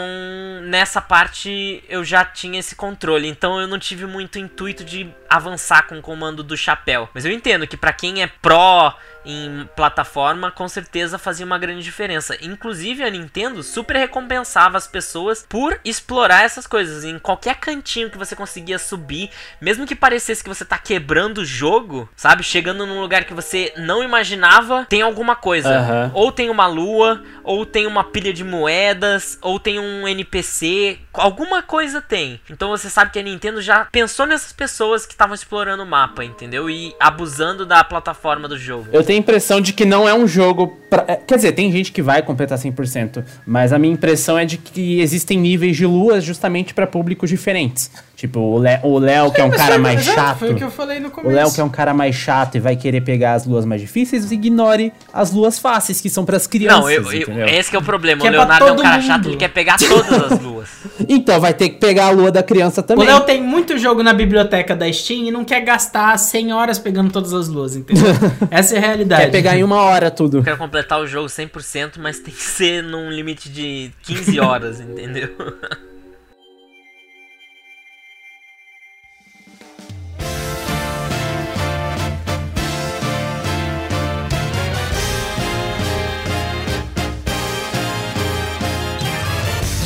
[0.64, 3.28] nessa parte eu já tinha esse controle.
[3.28, 7.10] Então eu não tive muito intuito de avançar com o comando do chapéu.
[7.14, 11.84] Mas eu entendo que pra quem é pró em plataforma, com certeza fazia uma grande
[11.84, 12.36] diferença.
[12.42, 17.04] Inclusive a Nintendo super recompensava as pessoas por explorar essas coisas.
[17.04, 21.46] Em qualquer cantinho que você conseguia subir, mesmo que parecesse que você tá quebrando o
[21.46, 22.44] jogo, sabe?
[22.44, 25.70] Chegando num lugar que você não imaginava, tem alguma coisa.
[25.70, 26.12] Aham.
[26.14, 31.62] Ou tem uma lua, ou tem uma pilha de moedas, ou tem um NPC, alguma
[31.62, 32.40] coisa tem.
[32.50, 36.24] Então você sabe que a Nintendo já pensou nessas pessoas que estavam explorando o mapa,
[36.24, 36.70] entendeu?
[36.70, 38.88] E abusando da plataforma do jogo.
[38.92, 40.78] Eu tenho a impressão de que não é um jogo.
[40.90, 41.06] Pra...
[41.08, 44.58] é, Quer dizer, tem gente que vai completar 100%, mas a minha impressão é de
[44.58, 47.92] que existem níveis de luas justamente pra públicos diferentes.
[48.22, 50.38] Tipo, o Le- o Léo, que é um cara mais chato.
[50.38, 51.34] Foi o que eu falei no O começo.
[51.36, 54.32] Léo, que é um cara mais chato e vai querer pegar as luas mais difíceis,
[54.32, 56.82] ignore as luas fáceis, que são pras crianças.
[56.82, 58.22] Não, eu, eu- esse que é o problema.
[58.22, 59.08] Que o é Leonardo é um todo cara mundo.
[59.08, 60.70] chato, ele quer pegar todas as luas.
[61.10, 63.08] Então, vai ter que pegar a lua da criança O também.
[63.08, 67.12] Léo tem muito jogo na biblioteca da Steam e não quer gastar 100 horas pegando
[67.12, 68.06] todas as luas, entendeu?
[68.52, 69.24] Essa é a realidade.
[69.24, 70.38] Quer pegar em uma hora tudo.
[70.38, 74.80] Eu quero completar o jogo 100%, mas tem que ser num limite de 15 horas,
[74.80, 75.30] entendeu?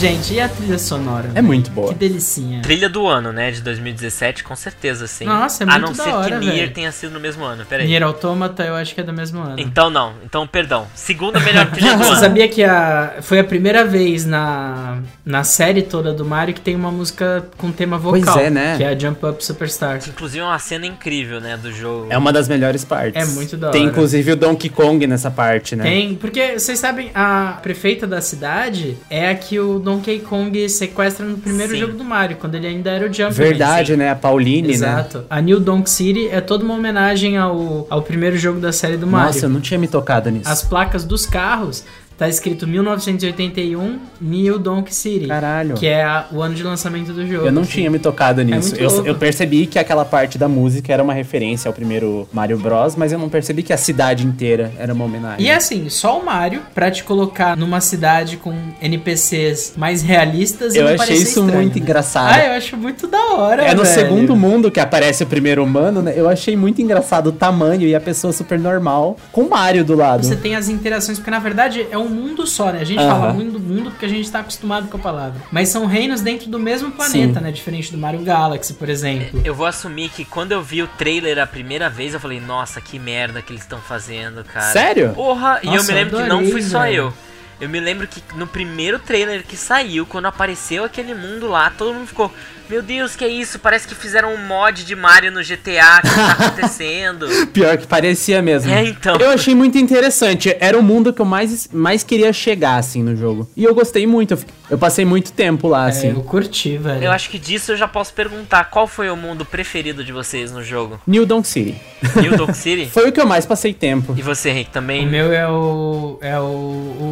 [0.05, 1.31] Gente, e a trilha sonora?
[1.33, 1.87] É muito boa.
[1.87, 2.61] Que delicinha.
[2.61, 3.49] Trilha do ano, né?
[3.49, 5.25] De 2017, com certeza, sim.
[5.25, 6.73] Nossa, é A muito não da ser hora, que Nier velho.
[6.73, 7.65] tenha sido no mesmo ano.
[7.65, 7.87] Peraí.
[7.87, 9.55] Nier Automata eu acho que é do mesmo ano.
[9.57, 10.13] Então não.
[10.23, 10.85] Então, perdão.
[10.93, 12.19] Segunda melhor trilha do Você ano.
[12.19, 16.75] sabia que a, foi a primeira vez na, na série toda do Mario que tem
[16.75, 18.21] uma música com tema vocal.
[18.35, 18.77] Pois é, né?
[18.77, 19.97] Que é a Jump Up Superstar.
[20.07, 21.57] Inclusive é uma cena incrível, né?
[21.57, 22.05] Do jogo.
[22.11, 23.27] É uma das melhores partes.
[23.27, 23.89] É muito da Tem hora.
[23.89, 25.83] inclusive o Donkey Kong nessa parte, né?
[25.83, 31.25] Tem, porque vocês sabem, a prefeita da cidade é a que o Donkey Kong sequestra
[31.25, 31.79] no primeiro Sim.
[31.79, 33.31] jogo do Mario, quando ele ainda era o Jumpman.
[33.31, 33.97] Verdade, sim.
[33.97, 34.09] né?
[34.09, 34.73] A Pauline, né?
[34.73, 35.25] Exato.
[35.29, 39.07] A New Donk City é toda uma homenagem ao, ao primeiro jogo da série do
[39.07, 39.33] Mario.
[39.33, 40.49] Nossa, eu não tinha me tocado nisso.
[40.49, 41.83] As placas dos carros
[42.17, 45.27] tá escrito 1981 New Donk City.
[45.27, 45.75] Caralho.
[45.75, 47.45] Que é a- o ano de lançamento do jogo.
[47.47, 47.71] Eu não assim.
[47.71, 48.69] tinha me tocado nisso.
[48.69, 52.57] muito eu, eu percebi que aquela parte da música era uma referência ao primeiro Mario
[52.57, 55.45] Bros, mas eu não percebi que a cidade inteira era uma homenagem.
[55.45, 60.77] E assim, só o Mario pra te colocar numa cidade com NPCs mais realistas e
[60.77, 61.81] eu achei isso estranho, muito né?
[61.81, 62.33] engraçado.
[62.39, 63.93] Ah, eu acho muito da hora, é no velho.
[63.93, 66.13] segundo mundo que aparece o primeiro humano, né?
[66.15, 69.95] Eu achei muito engraçado o tamanho e a pessoa super normal com o Mario do
[69.95, 70.25] lado.
[70.25, 72.81] Você tem as interações, porque na verdade é um mundo só, né?
[72.81, 73.09] A gente Aham.
[73.19, 75.41] fala mundo, mundo porque a gente tá acostumado com a palavra.
[75.51, 77.45] Mas são reinos dentro do mesmo planeta, Sim.
[77.45, 77.51] né?
[77.51, 79.41] Diferente do Mario Galaxy, por exemplo.
[79.43, 82.79] Eu vou assumir que quando eu vi o trailer a primeira vez, eu falei, nossa,
[82.81, 84.71] que merda que eles estão fazendo, cara.
[84.71, 85.13] Sério?
[85.13, 86.95] Porra, e eu Nossa, me lembro eu que não adorei, fui só velho.
[86.95, 87.13] eu.
[87.61, 91.93] Eu me lembro que no primeiro trailer que saiu, quando apareceu aquele mundo lá, todo
[91.93, 92.29] mundo ficou,
[92.69, 93.59] meu Deus, que é isso?
[93.59, 97.27] Parece que fizeram um mod de Mario no GTA, o que tá acontecendo?
[97.53, 98.71] Pior que parecia mesmo.
[98.71, 99.17] É, então.
[99.17, 100.55] Eu achei muito interessante.
[100.59, 103.47] Era o mundo que eu mais, mais queria chegar, assim, no jogo.
[103.55, 104.37] E eu gostei muito.
[104.69, 106.09] Eu, passei muito tempo lá, É, assim.
[106.09, 107.03] eu curti, velho.
[107.03, 110.51] Eu acho que disso eu já posso perguntar, qual foi o mundo preferido de vocês
[110.51, 110.99] no jogo?
[111.05, 111.75] New Donk City.
[112.19, 112.85] New Donk City?
[112.91, 114.13] Foi o que eu mais passei tempo.
[114.17, 115.05] E você, Rick, O também?
[115.07, 116.17] meu é o.
[116.21, 116.43] é o,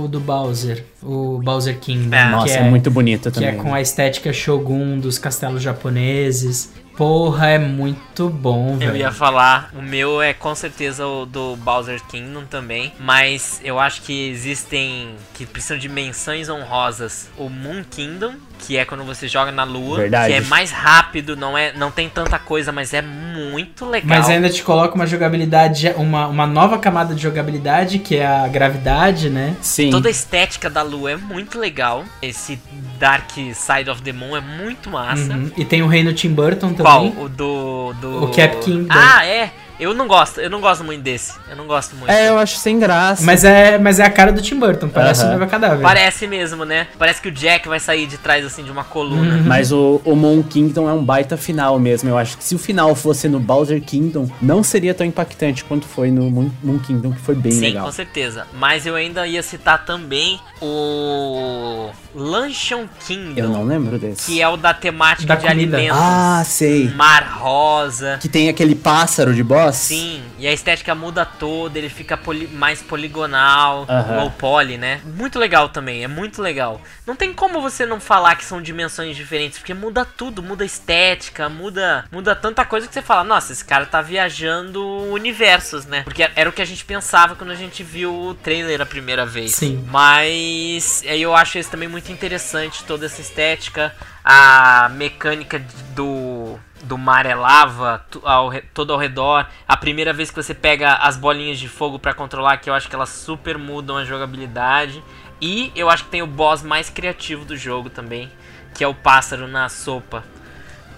[0.04, 0.84] o do Bowser.
[1.02, 2.16] O Bowser Kingdom.
[2.16, 2.24] É.
[2.26, 3.50] que Nossa, é, muito bonito Que também.
[3.50, 6.72] é com a estética Shogun dos castelos japoneses.
[6.96, 8.92] Porra, é muito bom, velho.
[8.92, 13.80] Eu ia falar, o meu é com certeza o do Bowser Kingdom também, mas eu
[13.80, 17.30] acho que existem que precisam de menções honrosas.
[17.36, 20.28] O Moon Kingdom, que é quando você joga na lua, Verdade.
[20.28, 24.20] que é mais rápido, não é, não tem tanta coisa, mas é muito legal.
[24.20, 28.48] Mas ainda te coloca uma jogabilidade, uma, uma nova camada de jogabilidade, que é a
[28.48, 29.56] gravidade, né?
[29.62, 29.90] Sim.
[29.90, 32.06] Toda a estética da lua é muito legal.
[32.22, 32.60] Esse
[33.00, 35.34] Dark Side of the Moon é muito massa.
[35.34, 35.52] Uhum.
[35.58, 37.12] E tem o reino Tim Burton também.
[37.12, 37.26] Qual?
[37.26, 38.24] O do, do.
[38.26, 38.88] O Cap Kingdom.
[38.90, 39.52] Ah, é!
[39.80, 41.34] Eu não gosto, eu não gosto muito desse.
[41.50, 42.10] Eu não gosto muito.
[42.12, 43.24] É, eu acho sem graça.
[43.24, 45.44] Mas é, mas é a cara do Tim Burton, parece Aham.
[45.44, 45.82] um Cadáver.
[45.82, 46.88] Parece mesmo, né?
[46.98, 49.42] Parece que o Jack vai sair de trás assim de uma coluna.
[49.46, 52.10] Mas o, o Moon Kingdom é um baita final mesmo.
[52.10, 55.86] Eu acho que se o final fosse no Bowser Kingdom, não seria tão impactante quanto
[55.88, 57.86] foi no Moon, Moon Kingdom, que foi bem Sim, legal.
[57.86, 58.48] com certeza.
[58.54, 64.26] Mas eu ainda ia citar também o Luncheon Kingdom, Eu não lembro desse.
[64.32, 65.78] que é o da temática Da de comida.
[65.78, 66.00] alimentos.
[66.02, 66.90] Ah, sei.
[66.96, 68.18] Mar rosa.
[68.22, 69.73] Que tem aquele pássaro de boss?
[69.74, 74.24] Sim, e a estética muda toda, ele fica poli- mais poligonal, Aham.
[74.24, 75.02] ou poly, né?
[75.06, 76.82] Muito legal também, é muito legal.
[77.06, 80.66] Não tem como você não falar que são dimensões diferentes, porque muda tudo, muda a
[80.66, 86.02] estética, muda, muda tanta coisa que você fala, nossa, esse cara tá viajando universos, né?
[86.04, 89.26] Porque era o que a gente pensava quando a gente viu o trailer a primeira
[89.26, 89.52] vez.
[89.56, 89.84] Sim.
[89.90, 95.62] Mas aí eu acho esse também muito interessante, toda essa estética, a mecânica
[95.96, 96.43] do
[96.84, 99.48] do mar é lava, ao todo ao redor.
[99.68, 102.88] A primeira vez que você pega as bolinhas de fogo pra controlar, que eu acho
[102.90, 105.04] que elas super mudam a jogabilidade.
[105.42, 108.30] E eu acho que tem o boss mais criativo do jogo também,
[108.76, 110.24] que é o pássaro na sopa.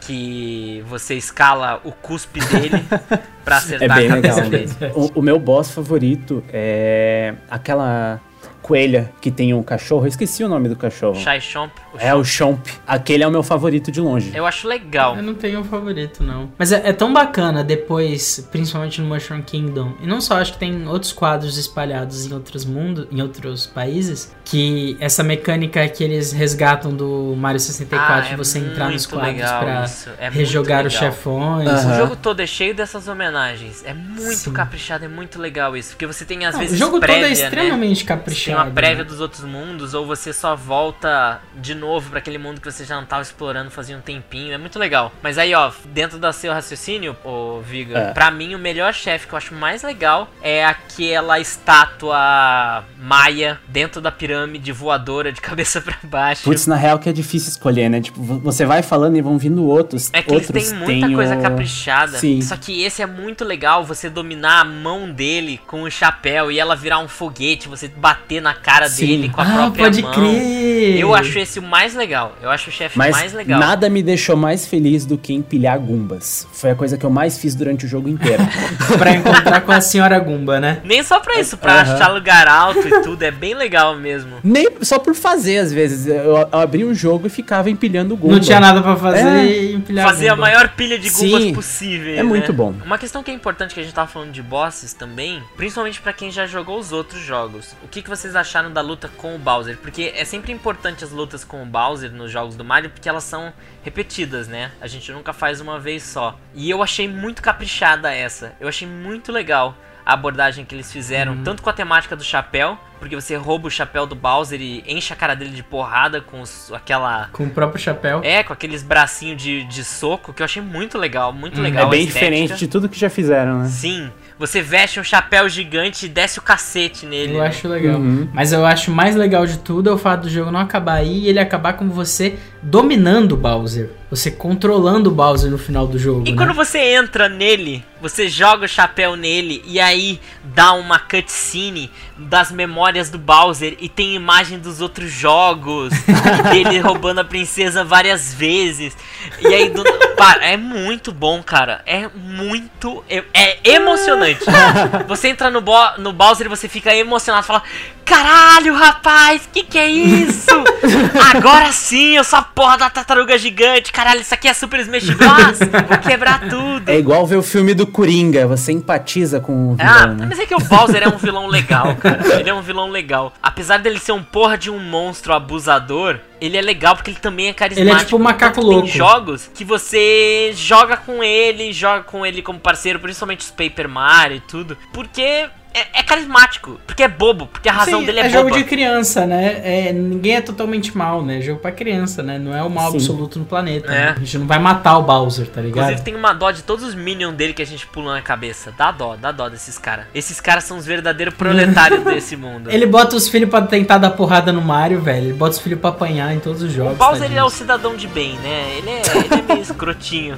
[0.01, 2.85] Que você escala o cuspe dele
[3.43, 4.49] pra É acertar bem a cabeça legal.
[4.51, 4.93] dele.
[4.95, 8.21] O, o meu boss favorito é aquela
[8.69, 10.05] coelha que tem um cachorro.
[10.05, 11.19] Eu esqueci o nome do cachorro.
[11.19, 11.71] Shai Chomp.
[11.93, 12.59] o É o Chomp.
[12.87, 14.31] Aquele é o meu favorito de longe.
[14.35, 15.15] Eu acho legal.
[15.15, 16.49] Eu não tenho um favorito, não.
[16.57, 19.93] Mas é, é tão bacana depois, principalmente no Mushroom Kingdom.
[20.01, 24.33] E não só, acho que tem outros quadros espalhados em outros mundos, em outros países,
[24.43, 29.05] que essa mecânica que eles resgatam do Mario 64, Ah, de é você entrar nos
[29.05, 31.69] quadros legal pra isso, é rejogar os chefões.
[31.69, 31.91] Aham.
[31.93, 33.83] O jogo todo é cheio dessas homenagens.
[33.85, 34.53] É muito Sim.
[34.53, 35.91] caprichado, é muito legal isso.
[35.91, 37.43] Porque você tem às Não, vezes o jogo prévia, todo é né?
[37.43, 38.54] extremamente Você caprichado.
[38.55, 39.09] Tem uma prévia né?
[39.09, 42.95] dos outros mundos, ou você só volta de novo pra aquele mundo que você já
[42.95, 44.53] não tava explorando fazia um tempinho.
[44.53, 45.11] É muito legal.
[45.21, 48.13] Mas aí, ó, dentro do seu raciocínio, ô Viga, É.
[48.13, 54.01] pra mim o melhor chefe que eu acho mais legal é aquela estátua maia dentro
[54.01, 56.43] da pirâmide voadora de cabeça pra baixo.
[56.43, 58.01] Putz, na real que é difícil escolher, né?
[58.01, 60.09] Tipo, vo- você vai falando e vão vindo outros.
[60.13, 62.17] É que eles outros têm muita coisa o- caprichada.
[62.17, 62.41] Sim.
[62.41, 66.59] Só que esse é muito legal, você dominar a mão dele com o chapéu e
[66.59, 69.07] ela virar um foguete, você bater na cara Sim.
[69.07, 70.11] dele com a ah, própria pode mão.
[70.11, 70.99] crer!
[70.99, 72.35] Eu acho esse o mais legal.
[72.41, 73.59] Eu acho o chefe Mas mais legal.
[73.59, 76.47] nada me deixou mais feliz do que empilhar gumbas.
[76.53, 78.43] Foi a coisa que eu mais fiz durante o jogo inteiro.
[78.97, 80.81] pra encontrar com a senhora Gumba, né?
[80.83, 81.93] Nem só pra isso, pra Aham.
[81.93, 84.37] achar lugar alto e tudo, é bem legal mesmo.
[84.43, 86.07] Nem só por fazer, às vezes.
[86.07, 86.15] Eu,
[86.51, 88.33] eu abria o jogo e ficava empilhando gumba.
[88.35, 89.45] Não tinha nada pra fazer É.
[89.45, 92.15] e empilhar Fazer a maior pilha de gumbas Sim, possível.
[92.17, 92.73] é muito bom.
[92.85, 96.13] Uma questão que é importante que a gente tava falando de bosses também, principalmente pra
[96.13, 97.75] quem já jogou os outros jogos.
[97.83, 99.77] O que, que vocês acharam da luta com o Bowser?
[99.77, 103.23] Porque é sempre importante as lutas com o Bowser nos jogos do Mario, porque elas
[103.23, 104.71] são repetidas, né?
[104.81, 106.37] A gente nunca faz uma vez só.
[106.55, 108.53] E eu achei muito caprichada essa.
[108.59, 111.43] Eu achei muito legal a abordagem que eles fizeram, Uhum.
[111.43, 115.11] tanto com a temática do chapéu, porque você rouba o chapéu do Bowser e enche
[115.13, 118.21] a cara dele de porrada com os- aquela Com o próprio chapéu.
[118.23, 121.87] é, com aqueles bracinhos de, de soco, que eu achei muito legal, muito Hum, legal.
[121.87, 123.67] É bem diferente de tudo que já fizeram, né?
[123.67, 127.35] Sim, você veste um chapéu gigante e desce o cacete nele.
[127.35, 127.47] Eu né?
[127.47, 127.99] acho legal.
[127.99, 128.27] Uhum.
[128.33, 131.19] Mas eu acho mais legal de tudo é o fato do jogo não acabar aí
[131.19, 133.89] e ele acabar como você dominando o Bowser.
[134.09, 136.27] Você controlando o Bowser no final do jogo.
[136.27, 136.37] E né?
[136.37, 142.51] quando você entra nele, você joga o chapéu nele e aí dá uma cutscene das
[142.51, 145.91] memórias do Bowser e tem imagem dos outros jogos
[146.51, 148.95] dele roubando a princesa várias vezes.
[149.39, 149.83] E aí, do...
[150.15, 151.81] Para, é muito bom, cara.
[151.83, 153.03] É muito.
[153.09, 154.45] É, é emocionante.
[155.07, 155.73] Você entra no, Bo...
[155.97, 157.45] no Bowser e você fica emocionado.
[157.45, 157.63] Fala:
[158.05, 160.45] Caralho, rapaz, que que é isso?
[161.35, 163.91] Agora sim, eu sou a porra da tartaruga gigante.
[163.91, 165.59] Caralho, isso aqui é Super Smash Bros.
[165.89, 166.87] Vou quebrar tudo.
[166.87, 170.25] É igual ver o filme do Coringa, você empatiza com o vilão, Ah, né?
[170.29, 172.39] mas é que o Bowser é um vilão legal, cara.
[172.39, 173.33] Ele é um vilão legal.
[173.41, 177.47] Apesar dele ser um porra de um monstro abusador, ele é legal porque ele também
[177.47, 177.91] é carismático.
[177.91, 178.83] Ele é tipo um macaco louco.
[178.87, 183.89] Tem jogos que você joga com ele, joga com ele como parceiro, principalmente os Paper
[183.89, 188.21] Mario e tudo, porque é, é carismático, porque é bobo, porque a razão Sim, dele
[188.21, 188.61] é é, jogo boba.
[188.61, 189.59] de criança, né?
[189.61, 191.39] É, ninguém é totalmente mal, né?
[191.39, 192.39] É jogo pra criança, né?
[192.39, 192.97] Não é o mal Sim.
[192.97, 193.91] absoluto no planeta.
[193.91, 194.05] É.
[194.05, 194.13] né?
[194.15, 195.83] A gente não vai matar o Bowser, tá ligado?
[195.83, 198.73] Inclusive tem uma dó de todos os minions dele que a gente pula na cabeça.
[198.77, 200.05] Dá dó, dá dó desses caras.
[200.15, 202.71] Esses caras são os verdadeiros proletários desse mundo.
[202.71, 205.25] Ele bota os filhos pra tentar dar porrada no Mario, velho.
[205.25, 206.93] Ele bota os filhos pra apanhar em todos os jogos.
[206.93, 208.77] O Bowser ele é o cidadão de bem, né?
[208.77, 210.37] Ele é, ele é meio escrotinho.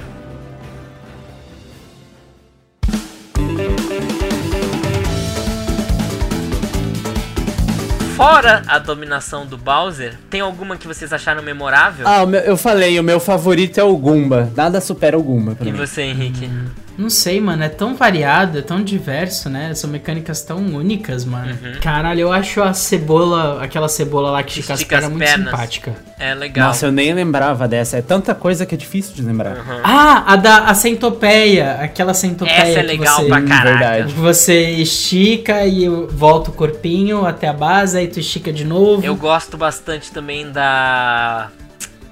[8.18, 12.04] Fora a dominação do Bowser, tem alguma que vocês acharam memorável?
[12.04, 14.50] Ah, meu- eu falei, o meu favorito é o Goomba.
[14.56, 15.78] Nada supera o Goomba pra e mim.
[15.78, 16.50] você, Henrique?
[16.98, 19.72] Não sei, mano, é tão variado, é tão diverso, né?
[19.72, 21.56] São mecânicas tão únicas, mano.
[21.80, 25.28] Caralho, eu acho a cebola, aquela cebola lá que fica as Estica as pernas muito
[25.28, 25.50] pernas.
[25.52, 25.94] simpática.
[26.18, 26.66] É legal.
[26.66, 27.98] Nossa, eu nem lembrava dessa.
[27.98, 29.58] É tanta coisa que é difícil de lembrar.
[29.58, 29.80] Uhum.
[29.84, 34.12] Ah, a da a centopeia, aquela centopeia Essa é que legal você, pra verdade.
[34.12, 39.04] que você estica e volta o corpinho até a base, aí tu estica de novo.
[39.06, 41.48] Eu gosto bastante também da.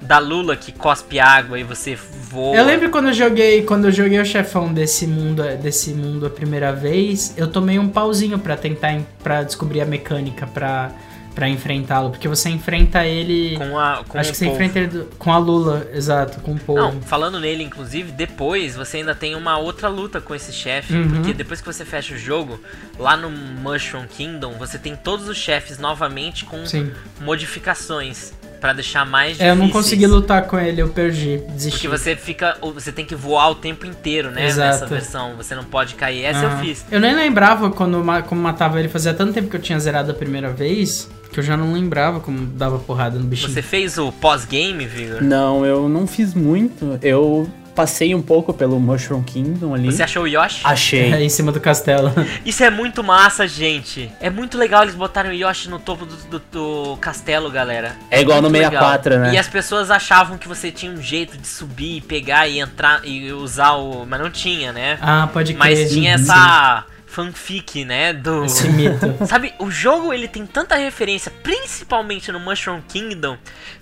[0.01, 2.55] Da Lula que cospe água e você voa.
[2.55, 6.29] Eu lembro quando eu joguei, quando eu joguei o chefão desse mundo, desse mundo a
[6.29, 10.91] primeira vez, eu tomei um pauzinho pra tentar para descobrir a mecânica pra
[11.35, 14.03] para enfrentá-lo, porque você enfrenta ele Com a.
[14.07, 14.55] Com Acho que você polvo.
[14.59, 16.79] enfrenta ele do- com a Lula, exato, com o povo.
[16.79, 20.95] Não, falando nele, inclusive, depois você ainda tem uma outra luta com esse chefe.
[20.95, 21.07] Uhum.
[21.09, 22.59] Porque depois que você fecha o jogo,
[22.97, 26.91] lá no Mushroom Kingdom, você tem todos os chefes novamente com Sim.
[27.21, 29.49] modificações pra deixar mais difíceis.
[29.49, 31.71] É, eu não consegui lutar com ele, eu perdi, desisti.
[31.71, 32.57] Porque você fica.
[32.73, 34.45] Você tem que voar o tempo inteiro, né?
[34.47, 34.71] Exato.
[34.71, 35.35] Nessa versão.
[35.37, 36.23] Você não pode cair.
[36.23, 36.57] Essa eu Ah.
[36.57, 36.85] fiz.
[36.91, 40.13] Eu nem lembrava quando como matava ele, fazia tanto tempo que eu tinha zerado a
[40.13, 43.51] primeira vez, que eu já não lembrava como dava porrada no bichinho.
[43.51, 45.21] Você fez o pós-game, Vigor?
[45.21, 46.97] Não, eu não fiz muito.
[47.01, 47.47] Eu
[47.77, 49.91] passei um pouco pelo Mushroom Kingdom ali.
[49.91, 50.61] Você achou o Yoshi?
[50.63, 51.13] Achei.
[51.13, 52.11] É, em cima do castelo.
[52.43, 54.11] Isso é muito massa, gente.
[54.19, 57.95] É muito legal eles botarem o Yoshi no topo do, do- do castelo, galera.
[58.09, 59.33] É igual no muito 64, né?
[59.35, 63.31] E as pessoas achavam que você tinha um jeito de subir, pegar e entrar e
[63.31, 64.05] usar o.
[64.07, 64.97] Mas não tinha, né?
[64.99, 65.77] Ah, pode crer.
[65.77, 66.25] Mas tinha Sim.
[67.07, 68.13] Fanfic, né?
[68.13, 68.45] Do.
[68.45, 69.15] Esse mito.
[69.25, 73.37] Sabe, o jogo ele tem tanta referência, principalmente no Mushroom Kingdom,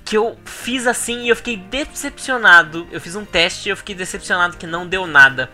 [0.06, 2.88] que eu fiz assim e eu fiquei decepcionado.
[2.92, 5.50] Eu fiz um teste e eu fiquei decepcionado que não deu nada.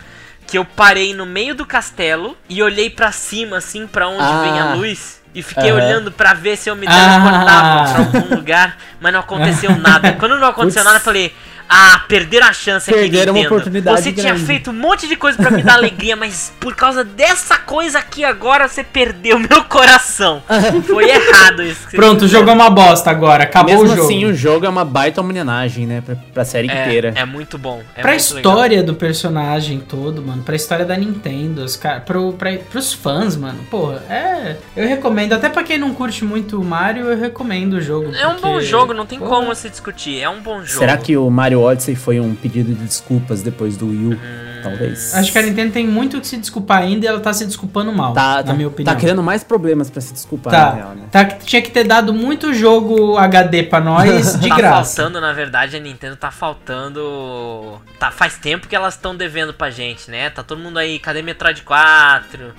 [0.45, 4.41] Que eu parei no meio do castelo e olhei pra cima, assim, pra onde Ah.
[4.41, 5.21] vem a luz.
[5.33, 5.75] E fiquei Aham.
[5.81, 6.91] olhando pra ver se eu me Ah.
[6.91, 10.11] teleportava pra algum lugar, mas não aconteceu nada.
[10.13, 11.33] Quando não aconteceu nada, eu falei.
[11.73, 13.55] Ah, perderam a chance aqui, Perderam uma Nintendo.
[13.55, 16.75] oportunidade Você tinha grande." feito um monte de coisa pra me dar alegria, mas por
[16.75, 20.43] causa dessa coisa aqui agora, você perdeu meu coração.
[20.85, 21.87] Foi errado isso.
[21.91, 24.01] Pronto, o jogo é uma bosta agora, acabou Mesmo o jogo.
[24.03, 26.01] assim, o jogo é uma baita homenagem, né?
[26.05, 27.13] Pra, pra série inteira.
[27.15, 27.81] É, é muito bom.
[27.95, 32.33] É pra muito história do personagem todo, mano, pra história da Nintendo, os cara, pro,
[32.33, 34.57] pra, pros fãs, mano, porra, é.
[34.75, 38.07] Eu recomendo, até pra quem não curte muito o Mario, eu recomendo o jogo.
[38.09, 38.21] legal.
[38.21, 40.19] É um bom porque, jogo, não tem porra, como se discutir.
[40.21, 40.79] É um bom jogo.
[40.79, 44.19] Será que o Mario Odyssey foi um pedido de desculpas depois do Wii U?
[44.63, 45.13] Talvez.
[45.15, 47.45] Acho que a Nintendo tem muito o que se desculpar ainda e ela tá se
[47.47, 48.93] desculpando mal, tá, na tá, minha opinião.
[48.93, 51.03] tá criando mais problemas pra se desculpar, na Tá, real, né?
[51.11, 54.97] tá, tinha que ter dado muito jogo HD pra nós de tá graça.
[54.97, 57.81] faltando, na verdade, a Nintendo tá faltando.
[57.99, 60.29] Tá, faz tempo que elas estão devendo pra gente, né?
[60.29, 62.53] Tá todo mundo aí, cadê Metroid 4?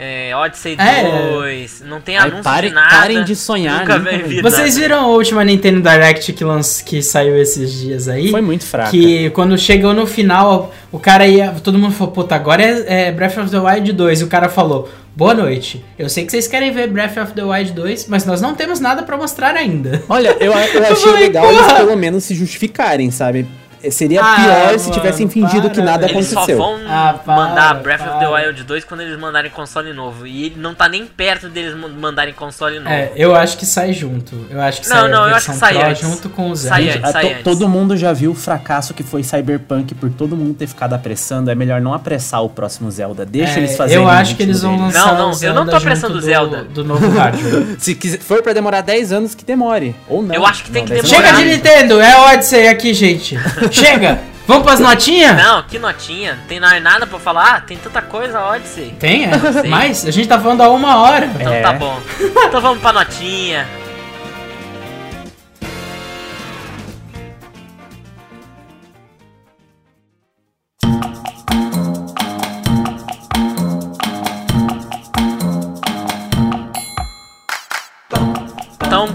[0.00, 1.30] É, Odyssey É.
[1.32, 2.96] 2, não tem anúncio parem- de nada.
[2.96, 4.40] parem de sonhar, Nunca nunca vai vi.
[4.40, 4.80] Vocês nada.
[4.80, 6.82] viram a última Nintendo Direct que, lanç...
[6.82, 8.30] que saiu esses dias aí?
[8.30, 8.92] Foi muito fraco.
[8.92, 11.50] Que quando chegou no final, o cara ia.
[11.64, 14.20] Todo mundo falou, puta, agora é, é Breath of the Wild 2.
[14.20, 15.84] E o cara falou: Boa noite.
[15.98, 18.78] Eu sei que vocês querem ver Breath of the Wild 2, mas nós não temos
[18.78, 20.00] nada pra mostrar ainda.
[20.08, 23.48] Olha, eu, eu achei legal eles pelo menos se justificarem, sabe?
[23.90, 26.18] Seria Ah, pior se mano, tivessem fingido que para, nada velho.
[26.18, 26.58] Eles só aconteceu.
[26.58, 28.46] vão Ah, para, mandar Breath of the para.
[28.46, 30.26] Wild 2 quando eles mandarem console novo.
[30.26, 32.90] E ele não tá nem perto deles man- mandarem console novo.
[32.90, 34.46] É, eu acho que sai junto.
[34.50, 36.02] Eu acho que Não, sai não, eu acho que sai Pro antes.
[36.02, 36.76] junto com o Zelda.
[36.76, 37.44] Sai Gente, antes, a sai antes.
[37.44, 41.50] todo mundo já viu o fracasso que foi Cyberpunk por todo mundo ter ficado apressando.
[41.50, 43.24] É melhor não apressar o próximo Zelda.
[43.24, 44.02] Deixa É, eles fazerem.
[44.02, 44.94] Eu acho que eles vão deles.
[44.94, 46.64] lançar Não, não, eu não tô apressando o do- Zelda.
[46.64, 47.76] Do novo hardware.
[47.78, 49.94] Se quiser- for pra demorar 10 anos, que demore.
[50.08, 50.34] Ou não.
[50.34, 51.28] Eu acho que tem que 10 demorar.
[51.28, 53.38] Chega de Nintendo, é Odyssey aqui, gente.
[53.70, 54.20] Chega!
[54.46, 55.36] Vamos pras notinhas?
[55.36, 56.34] Não, que notinha.
[56.36, 57.56] Não tem na- nada pra falar.
[57.56, 58.94] Ah, tem tanta coisa, Odyssey.
[58.98, 59.30] Tem, é?
[59.68, 61.26] Mas a gente tá falando há uma hora.
[61.38, 61.60] Então É.
[61.60, 62.00] tá bom.
[62.18, 63.66] Então vamos pra notinha.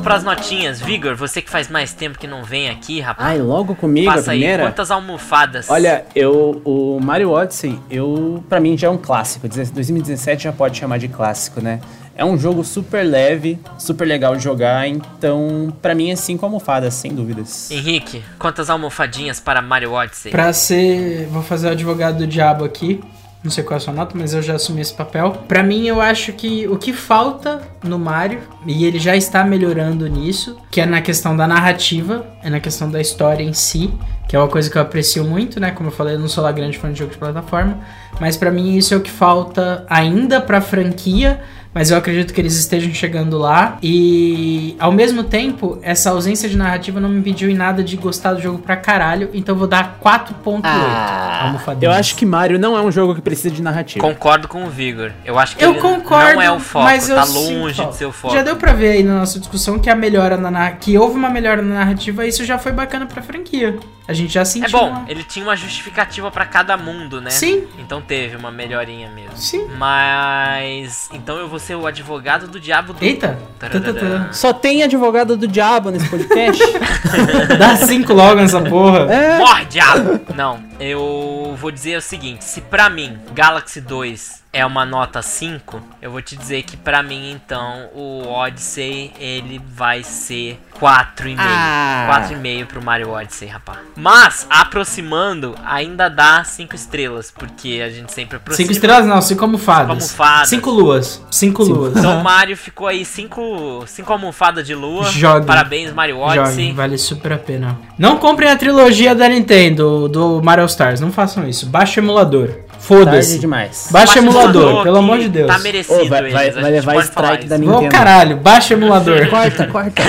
[0.03, 3.29] Pras notinhas, Vigor, você que faz mais tempo que não vem aqui, rapaz.
[3.29, 4.63] Ai, logo comigo, passa a aí, primeira?
[4.63, 5.69] quantas almofadas?
[5.69, 9.47] Olha, eu, o Mario Odyssey, eu, pra mim já é um clássico.
[9.47, 11.79] 2017 já pode chamar de clássico, né?
[12.15, 16.93] É um jogo super leve, super legal de jogar, então pra mim é cinco almofadas,
[16.93, 17.71] sem dúvidas.
[17.71, 20.31] Henrique, quantas almofadinhas para Mario Odyssey?
[20.31, 21.27] Pra ser.
[21.31, 23.01] Vou fazer o advogado do diabo aqui.
[23.43, 25.31] Não sei qual é a sua nota, mas eu já assumi esse papel.
[25.47, 30.07] Pra mim, eu acho que o que falta no Mario, e ele já está melhorando
[30.07, 33.93] nisso, que é na questão da narrativa, é na questão da história em si,
[34.29, 35.71] que é uma coisa que eu aprecio muito, né?
[35.71, 37.79] Como eu falei, eu não sou lá grande fã de jogo de plataforma,
[38.19, 41.41] mas pra mim isso é o que falta ainda pra franquia
[41.73, 43.77] mas eu acredito que eles estejam chegando lá.
[43.81, 48.33] E ao mesmo tempo, essa ausência de narrativa não me impediu em nada de gostar
[48.33, 50.61] do jogo pra caralho, então eu vou dar 4.8.
[50.63, 51.83] Ah, almofadinhas.
[51.83, 54.05] eu acho que Mario não é um jogo que precisa de narrativa.
[54.05, 55.11] Concordo com o Vigor.
[55.25, 57.75] Eu acho que Eu ele concordo, não é o foco, mas eu tá sinto longe
[57.75, 57.91] falta.
[57.91, 58.33] de ser o foco.
[58.33, 61.29] Já deu pra ver aí na nossa discussão que a melhora na que houve uma
[61.29, 63.77] melhora na narrativa, e isso já foi bacana pra franquia.
[64.05, 64.67] A gente já sentiu.
[64.67, 67.29] É bom, uma- ele tinha uma justificativa pra cada mundo, né?
[67.29, 67.65] Sim.
[67.79, 69.37] Então teve uma melhorinha mesmo.
[69.37, 69.67] Sim.
[69.77, 71.09] Mas.
[71.13, 73.03] Então eu vou ser o advogado do diabo do.
[73.03, 73.39] Eita.
[73.57, 74.27] Tararara.
[74.33, 76.61] Só tem advogado do diabo nesse podcast.
[77.57, 79.11] Dá 5 logo nessa porra.
[79.13, 79.37] é.
[79.37, 80.19] Morre, diabo!
[80.35, 85.81] Não, eu vou dizer o seguinte: se pra mim Galaxy 2 é uma nota 5,
[85.99, 91.37] eu vou te dizer que pra mim então o Odyssey ele vai ser 4,5.
[91.39, 92.27] Ah.
[92.29, 93.79] 4,5 pro Mario Odyssey, rapaz.
[93.95, 98.67] Mas, aproximando, ainda dá 5 estrelas, porque a gente sempre aproxima.
[98.67, 99.89] 5 estrelas não, 5 almofadas.
[99.89, 100.49] almofadas.
[100.49, 101.25] 5 luas.
[101.31, 101.97] 5 luas.
[101.97, 105.05] Então o Mario ficou aí 5 cinco almofadas de lua.
[105.05, 105.45] Jogue.
[105.47, 106.45] Parabéns, Mario Odyssey.
[106.45, 107.77] Joguem, vale super a pena.
[107.97, 110.99] Não comprem a trilogia da Nintendo, do Mario Stars.
[110.99, 111.65] Não façam isso.
[111.65, 112.49] Baixa o emulador.
[112.87, 113.39] Foda-se.
[113.39, 113.87] demais.
[113.91, 115.47] Baixa o emulador, emulador pelo amor de Deus.
[115.47, 117.65] Tá merecido Ô, vai- vai- vai levar strike da isso.
[117.69, 117.91] Ô Nintendo.
[117.91, 119.29] caralho, baixa emulador.
[119.29, 120.03] Corta, corta.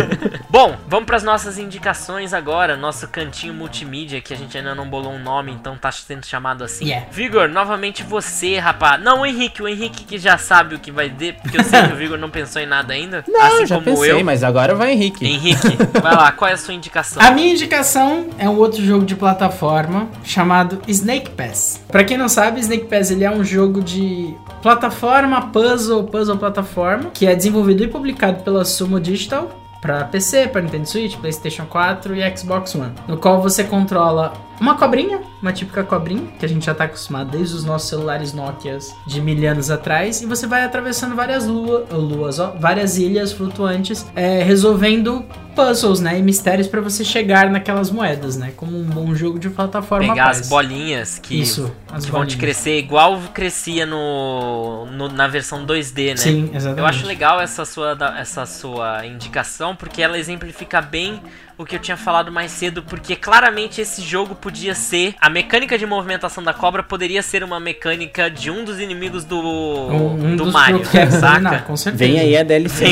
[0.48, 2.76] Bom, vamos para as nossas indicações agora.
[2.76, 6.64] Nosso cantinho multimídia, que a gente ainda não bolou um nome, então tá sendo chamado
[6.64, 6.86] assim.
[6.86, 7.06] Yeah.
[7.10, 9.02] Vigor, novamente você, rapaz.
[9.02, 11.82] Não, o Henrique, o Henrique que já sabe o que vai ter, porque eu sei
[11.82, 13.24] que o Vigor não pensou em nada ainda.
[13.30, 14.24] Não, assim já como pensei, eu.
[14.24, 15.24] mas agora vai Henrique.
[15.24, 17.22] Henrique, vai lá, qual é a sua indicação?
[17.22, 21.80] A minha indicação é um outro jogo de plataforma chamado Snake Pass.
[21.88, 27.10] Pra quem não sabe, Snake Pass ele é um jogo de plataforma, puzzle, puzzle plataforma,
[27.10, 29.50] que é desenvolvido e publicado pela Sumo Digital
[29.80, 34.74] para PC, para Nintendo Switch, PlayStation 4 e Xbox One, no qual você controla uma
[34.76, 38.94] cobrinha, uma típica cobrinha, que a gente já tá acostumado desde os nossos celulares Nokias
[39.06, 44.04] de mil anos atrás, e você vai atravessando várias lua, luas, ó, várias ilhas flutuantes,
[44.14, 49.14] é, resolvendo puzzles, né, e mistérios para você chegar naquelas moedas, né, como um bom
[49.14, 52.34] jogo de plataforma Pegar as bolinhas que, Isso, as que vão bolinhas.
[52.34, 56.16] te crescer igual crescia no, no- na versão 2D, né?
[56.16, 56.78] Sim, exatamente.
[56.80, 61.20] Eu acho legal essa sua, essa sua indicação, porque ela exemplifica bem
[61.60, 65.14] o que eu tinha falado mais cedo, porque claramente esse jogo podia ser.
[65.20, 69.38] A mecânica de movimentação da cobra poderia ser uma mecânica de um dos inimigos do,
[69.38, 71.58] um, um do dos Mario, dominar, saca?
[71.60, 72.02] com certeza.
[72.02, 72.86] Vem aí a DLC.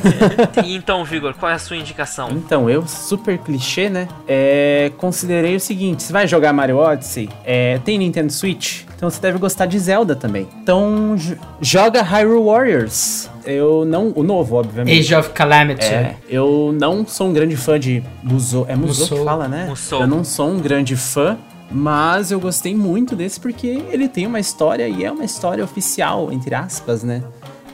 [0.64, 2.30] e então, Vigor, qual é a sua indicação?
[2.30, 4.08] Então, eu, super clichê, né?
[4.26, 7.28] É, considerei o seguinte: você vai jogar Mario Odyssey?
[7.44, 8.84] É, tem Nintendo Switch?
[8.96, 10.48] Então você deve gostar de Zelda também.
[10.62, 11.16] Então,
[11.60, 13.28] joga Hyrule Warriors.
[13.46, 14.12] Eu não.
[14.14, 14.98] O novo, obviamente.
[14.98, 15.84] Age of Calamity.
[15.86, 18.66] É, eu não sou um grande fã de Musou.
[18.68, 19.18] É Musou, Musou.
[19.18, 19.66] que fala, né?
[19.68, 20.00] Musou.
[20.00, 21.38] Eu não sou um grande fã,
[21.70, 26.32] mas eu gostei muito desse porque ele tem uma história e é uma história oficial,
[26.32, 27.22] entre aspas, né?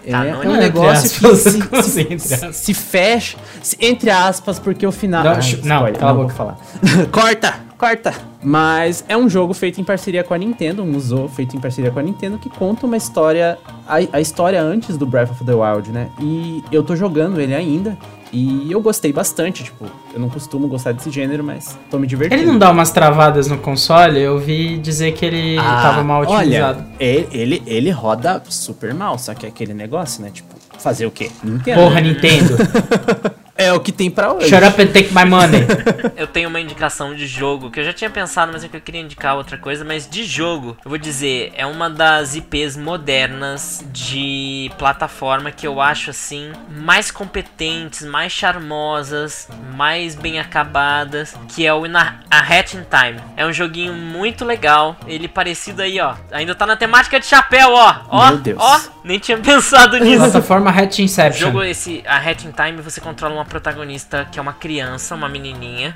[0.05, 3.77] É, Tá, é não um entre negócio aspas, que se, se- entre se- fecha, se-
[3.81, 5.23] entre aspas, porque o final.
[5.25, 6.59] Não, Ai, sh- não, cala a vou falar.
[7.13, 8.15] corta, corta.
[8.41, 11.91] Mas é um jogo feito em parceria com a Nintendo, um museu feito em parceria
[11.91, 13.59] com a Nintendo que conta uma história,
[13.89, 16.09] a, a história antes do Breath of the Wild, né?
[16.21, 17.99] E eu tô jogando ele ainda.
[18.33, 22.41] E eu gostei bastante, tipo, eu não costumo gostar desse gênero, mas tô me divertindo.
[22.41, 24.19] Ele não dá umas travadas no console?
[24.19, 26.79] Eu vi dizer que ele Ah, tava mal otimizado.
[26.79, 30.31] Olha, ele, ele, ele roda super mal, só que é aquele negócio, né?
[30.33, 31.31] Tipo, fazer o quê?
[31.45, 31.81] Nintendo.
[31.83, 32.57] Porra, Nintendo.
[33.63, 34.49] É o que tem pra hoje.
[34.49, 35.61] Shut up and take my money.
[36.17, 38.81] Eu tenho uma indicação de jogo que eu já tinha pensado, mas é que eu
[38.81, 39.85] queria indicar outra coisa.
[39.85, 45.81] Mas de jogo, eu vou dizer, é uma das IPs modernas de plataforma que eu
[45.81, 52.77] acho assim mais competentes, mais charmosas, mais bem acabadas, que é o Ina- A Hat
[52.77, 53.21] in Time.
[53.37, 56.15] É um joguinho muito legal, ele parecido aí, ó.
[56.31, 57.95] Ainda tá na temática de chapéu, ó.
[58.09, 58.59] Ó, Meu Deus.
[58.61, 60.19] ó, nem tinha pensado nisso.
[60.19, 61.47] Plataforma Hatch O Inception.
[61.49, 65.29] jogo esse, a Hat in Time, você controla uma protagonista que é uma criança, uma
[65.29, 65.95] menininha,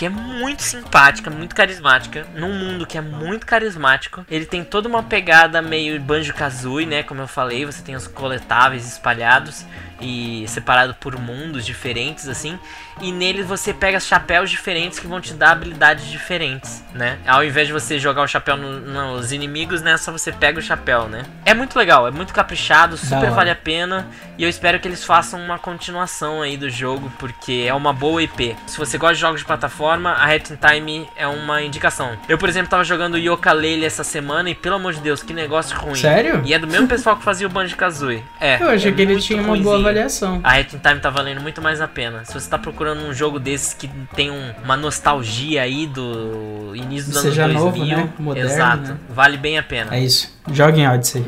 [0.00, 4.24] que é muito simpática, muito carismática, num mundo que é muito carismático.
[4.30, 8.90] Ele tem toda uma pegada meio Banjo-Kazooie, né, como eu falei, você tem os coletáveis
[8.90, 9.66] espalhados
[10.00, 12.58] e separado por mundos diferentes assim,
[13.02, 17.18] e neles você pega chapéus diferentes que vão te dar habilidades diferentes, né?
[17.26, 20.62] Ao invés de você jogar o chapéu no- nos inimigos, né, só você pega o
[20.62, 21.24] chapéu, né?
[21.44, 23.30] É muito legal, é muito caprichado, super hora.
[23.32, 24.08] vale a pena.
[24.38, 28.22] E eu espero que eles façam uma continuação aí do jogo, porque é uma boa
[28.22, 28.56] IP.
[28.66, 32.16] Se você gosta de jogos de plataforma, a Hat in Time é uma indicação.
[32.28, 35.76] Eu, por exemplo, tava jogando Yooka-Laylee essa semana e, pelo amor de Deus, que negócio
[35.78, 35.94] ruim.
[35.96, 36.42] Sério?
[36.44, 38.22] E é do mesmo pessoal que fazia o Banjo-Kazooie.
[38.40, 38.62] É.
[38.62, 40.40] Eu achei é que ele tinha uma boa avaliação.
[40.44, 42.24] A Hat in Time tá valendo muito mais a pena.
[42.24, 47.08] Se você tá procurando um jogo desses que tem um- uma nostalgia aí do início
[47.08, 48.12] dos anos Seja 2000, novo, né?
[48.18, 48.96] Moderno, exato, né?
[49.08, 49.94] vale bem a pena.
[49.94, 50.38] É isso.
[50.52, 51.24] Joguem Odyssey.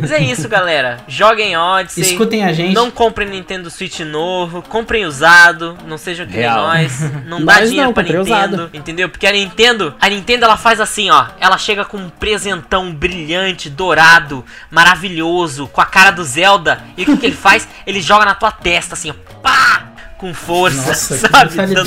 [0.00, 0.98] Mas é isso, galera.
[1.06, 2.02] Joguem Odyssey.
[2.02, 2.74] Escutem a gente.
[2.74, 6.66] Não comprem Nintendo Switch novo, comprem usado, não sejam que nem Real.
[6.66, 7.00] nós.
[7.26, 8.70] Não dá Nós dinheiro não, pra Nintendo, usado.
[8.72, 9.08] entendeu?
[9.08, 11.26] Porque a Nintendo, a Nintendo ela faz assim, ó.
[11.38, 16.82] Ela chega com um presentão brilhante, dourado, maravilhoso, com a cara do Zelda.
[16.96, 17.68] E o que, que ele faz?
[17.86, 19.14] Ele joga na tua testa assim, ó.
[19.42, 19.84] Pá!
[20.16, 21.54] Com força, Nossa, sabe?
[21.54, 21.84] Dando-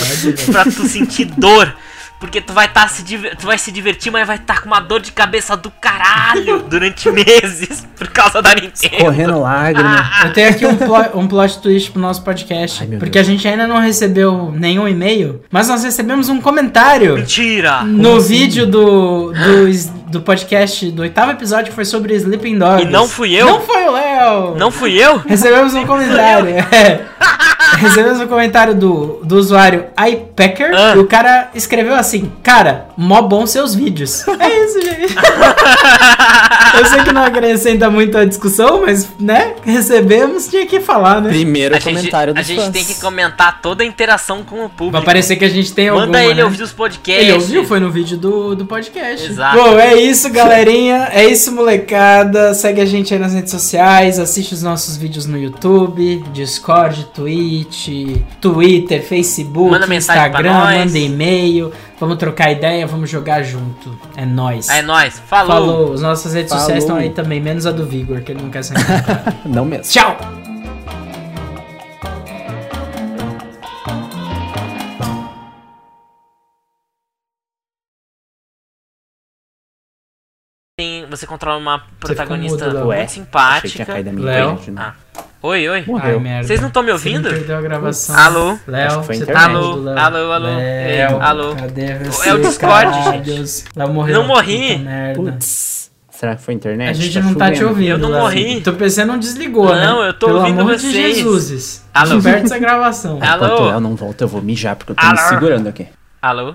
[0.51, 1.75] pra tu sentir dor.
[2.21, 5.01] Porque tu vai tá se tu vai se divertir, mas vai estar com uma dor
[5.01, 8.97] de cabeça do caralho durante meses por causa da Nintendo.
[9.03, 10.07] Correndo lágrima.
[10.23, 12.83] Eu tenho aqui um, plo- um plot twist pro nosso podcast.
[12.89, 17.81] Ai, porque a gente ainda não recebeu nenhum e-mail, mas nós recebemos um comentário Mentira!
[17.83, 22.85] no vídeo do, do, is- do podcast do oitavo episódio que foi sobre Sleeping Dogs.
[22.85, 23.47] E não fui eu?
[23.47, 24.55] Não foi o Léo!
[24.57, 25.17] Não fui eu?
[25.17, 26.49] Recebemos um comentário.
[26.49, 27.01] é.
[27.77, 30.93] Recebemos um comentário do, do usuário iPacker Ah.
[30.95, 34.25] e o cara escreveu assim: Cara, mó bom seus vídeos.
[34.27, 35.15] É isso, gente.
[36.77, 39.53] Eu sei que não acrescenta muito a discussão, mas, né?
[39.63, 41.29] Recebemos, tinha que falar, né?
[41.29, 42.69] Primeiro A gente, comentário a dos gente fãs.
[42.69, 44.91] tem que comentar toda a interação com o público.
[44.93, 46.43] Vai parecer que a gente tem alguma, Manda ele né?
[46.45, 47.23] ouvir os podcasts.
[47.23, 49.29] Ele ouviu, foi no vídeo do, do podcast.
[49.29, 49.57] Exato.
[49.57, 51.09] Bom, é isso, galerinha.
[51.11, 52.53] É isso, molecada.
[52.53, 54.17] Segue a gente aí nas redes sociais.
[54.17, 57.60] Assiste os nossos vídeos no YouTube, Discord, Twitch,
[58.39, 60.53] Twitter, Facebook, Manda Instagram.
[60.53, 60.85] nós.
[60.85, 61.71] Manda e-mail.
[61.99, 63.97] Vamos trocar ideia, vamos jogar junto.
[64.15, 64.67] É nóis.
[64.69, 65.19] É nóis.
[65.27, 65.47] Falou.
[65.51, 65.93] Falou.
[65.93, 66.61] As nossas redes Falou.
[66.63, 68.77] sociais estão aí também, menos a do Vigor, que ele não quer sair.
[69.45, 69.83] Não mesmo.
[69.91, 70.17] Tchau!
[81.09, 83.69] Você controla uma protagonista muito Achei que simpática.
[83.69, 84.51] tinha caído a minha Léo?
[84.53, 84.81] internet, né?
[84.81, 85.10] Ah.
[85.43, 85.83] Oi, oi.
[85.87, 86.17] Morreu.
[86.17, 86.47] Ai, merda.
[86.47, 87.29] Vocês não estão me Você ouvindo?
[87.29, 88.15] perdeu a gravação.
[88.15, 88.57] Alô?
[88.67, 89.75] Léo, você tá Alô?
[89.75, 89.97] Léo.
[89.97, 90.45] Alô, alô?
[90.45, 91.55] Léo, Ei, alô?
[91.55, 93.23] Cadê você, É o Discord, caralho?
[93.23, 93.63] gente.
[93.75, 94.13] Léo morreu.
[94.19, 94.85] Não morri.
[95.15, 95.89] Putz.
[96.11, 96.89] Será que foi a internet?
[96.91, 97.69] A gente não tá te chovendo.
[97.71, 97.89] ouvindo.
[97.89, 98.21] Eu não Léo.
[98.21, 98.61] morri.
[98.61, 99.83] Teu PC não desligou, né?
[99.83, 101.17] Não, eu tô Pelo ouvindo amor de vocês.
[101.17, 101.83] Jesus.
[101.91, 102.13] Alô?
[102.13, 103.17] Não perde essa gravação.
[103.25, 103.45] Alô?
[103.45, 105.29] Enquanto o Léo não volta, eu vou mijar, porque eu tô me Alô?
[105.29, 105.87] segurando aqui.
[106.21, 106.53] Alô?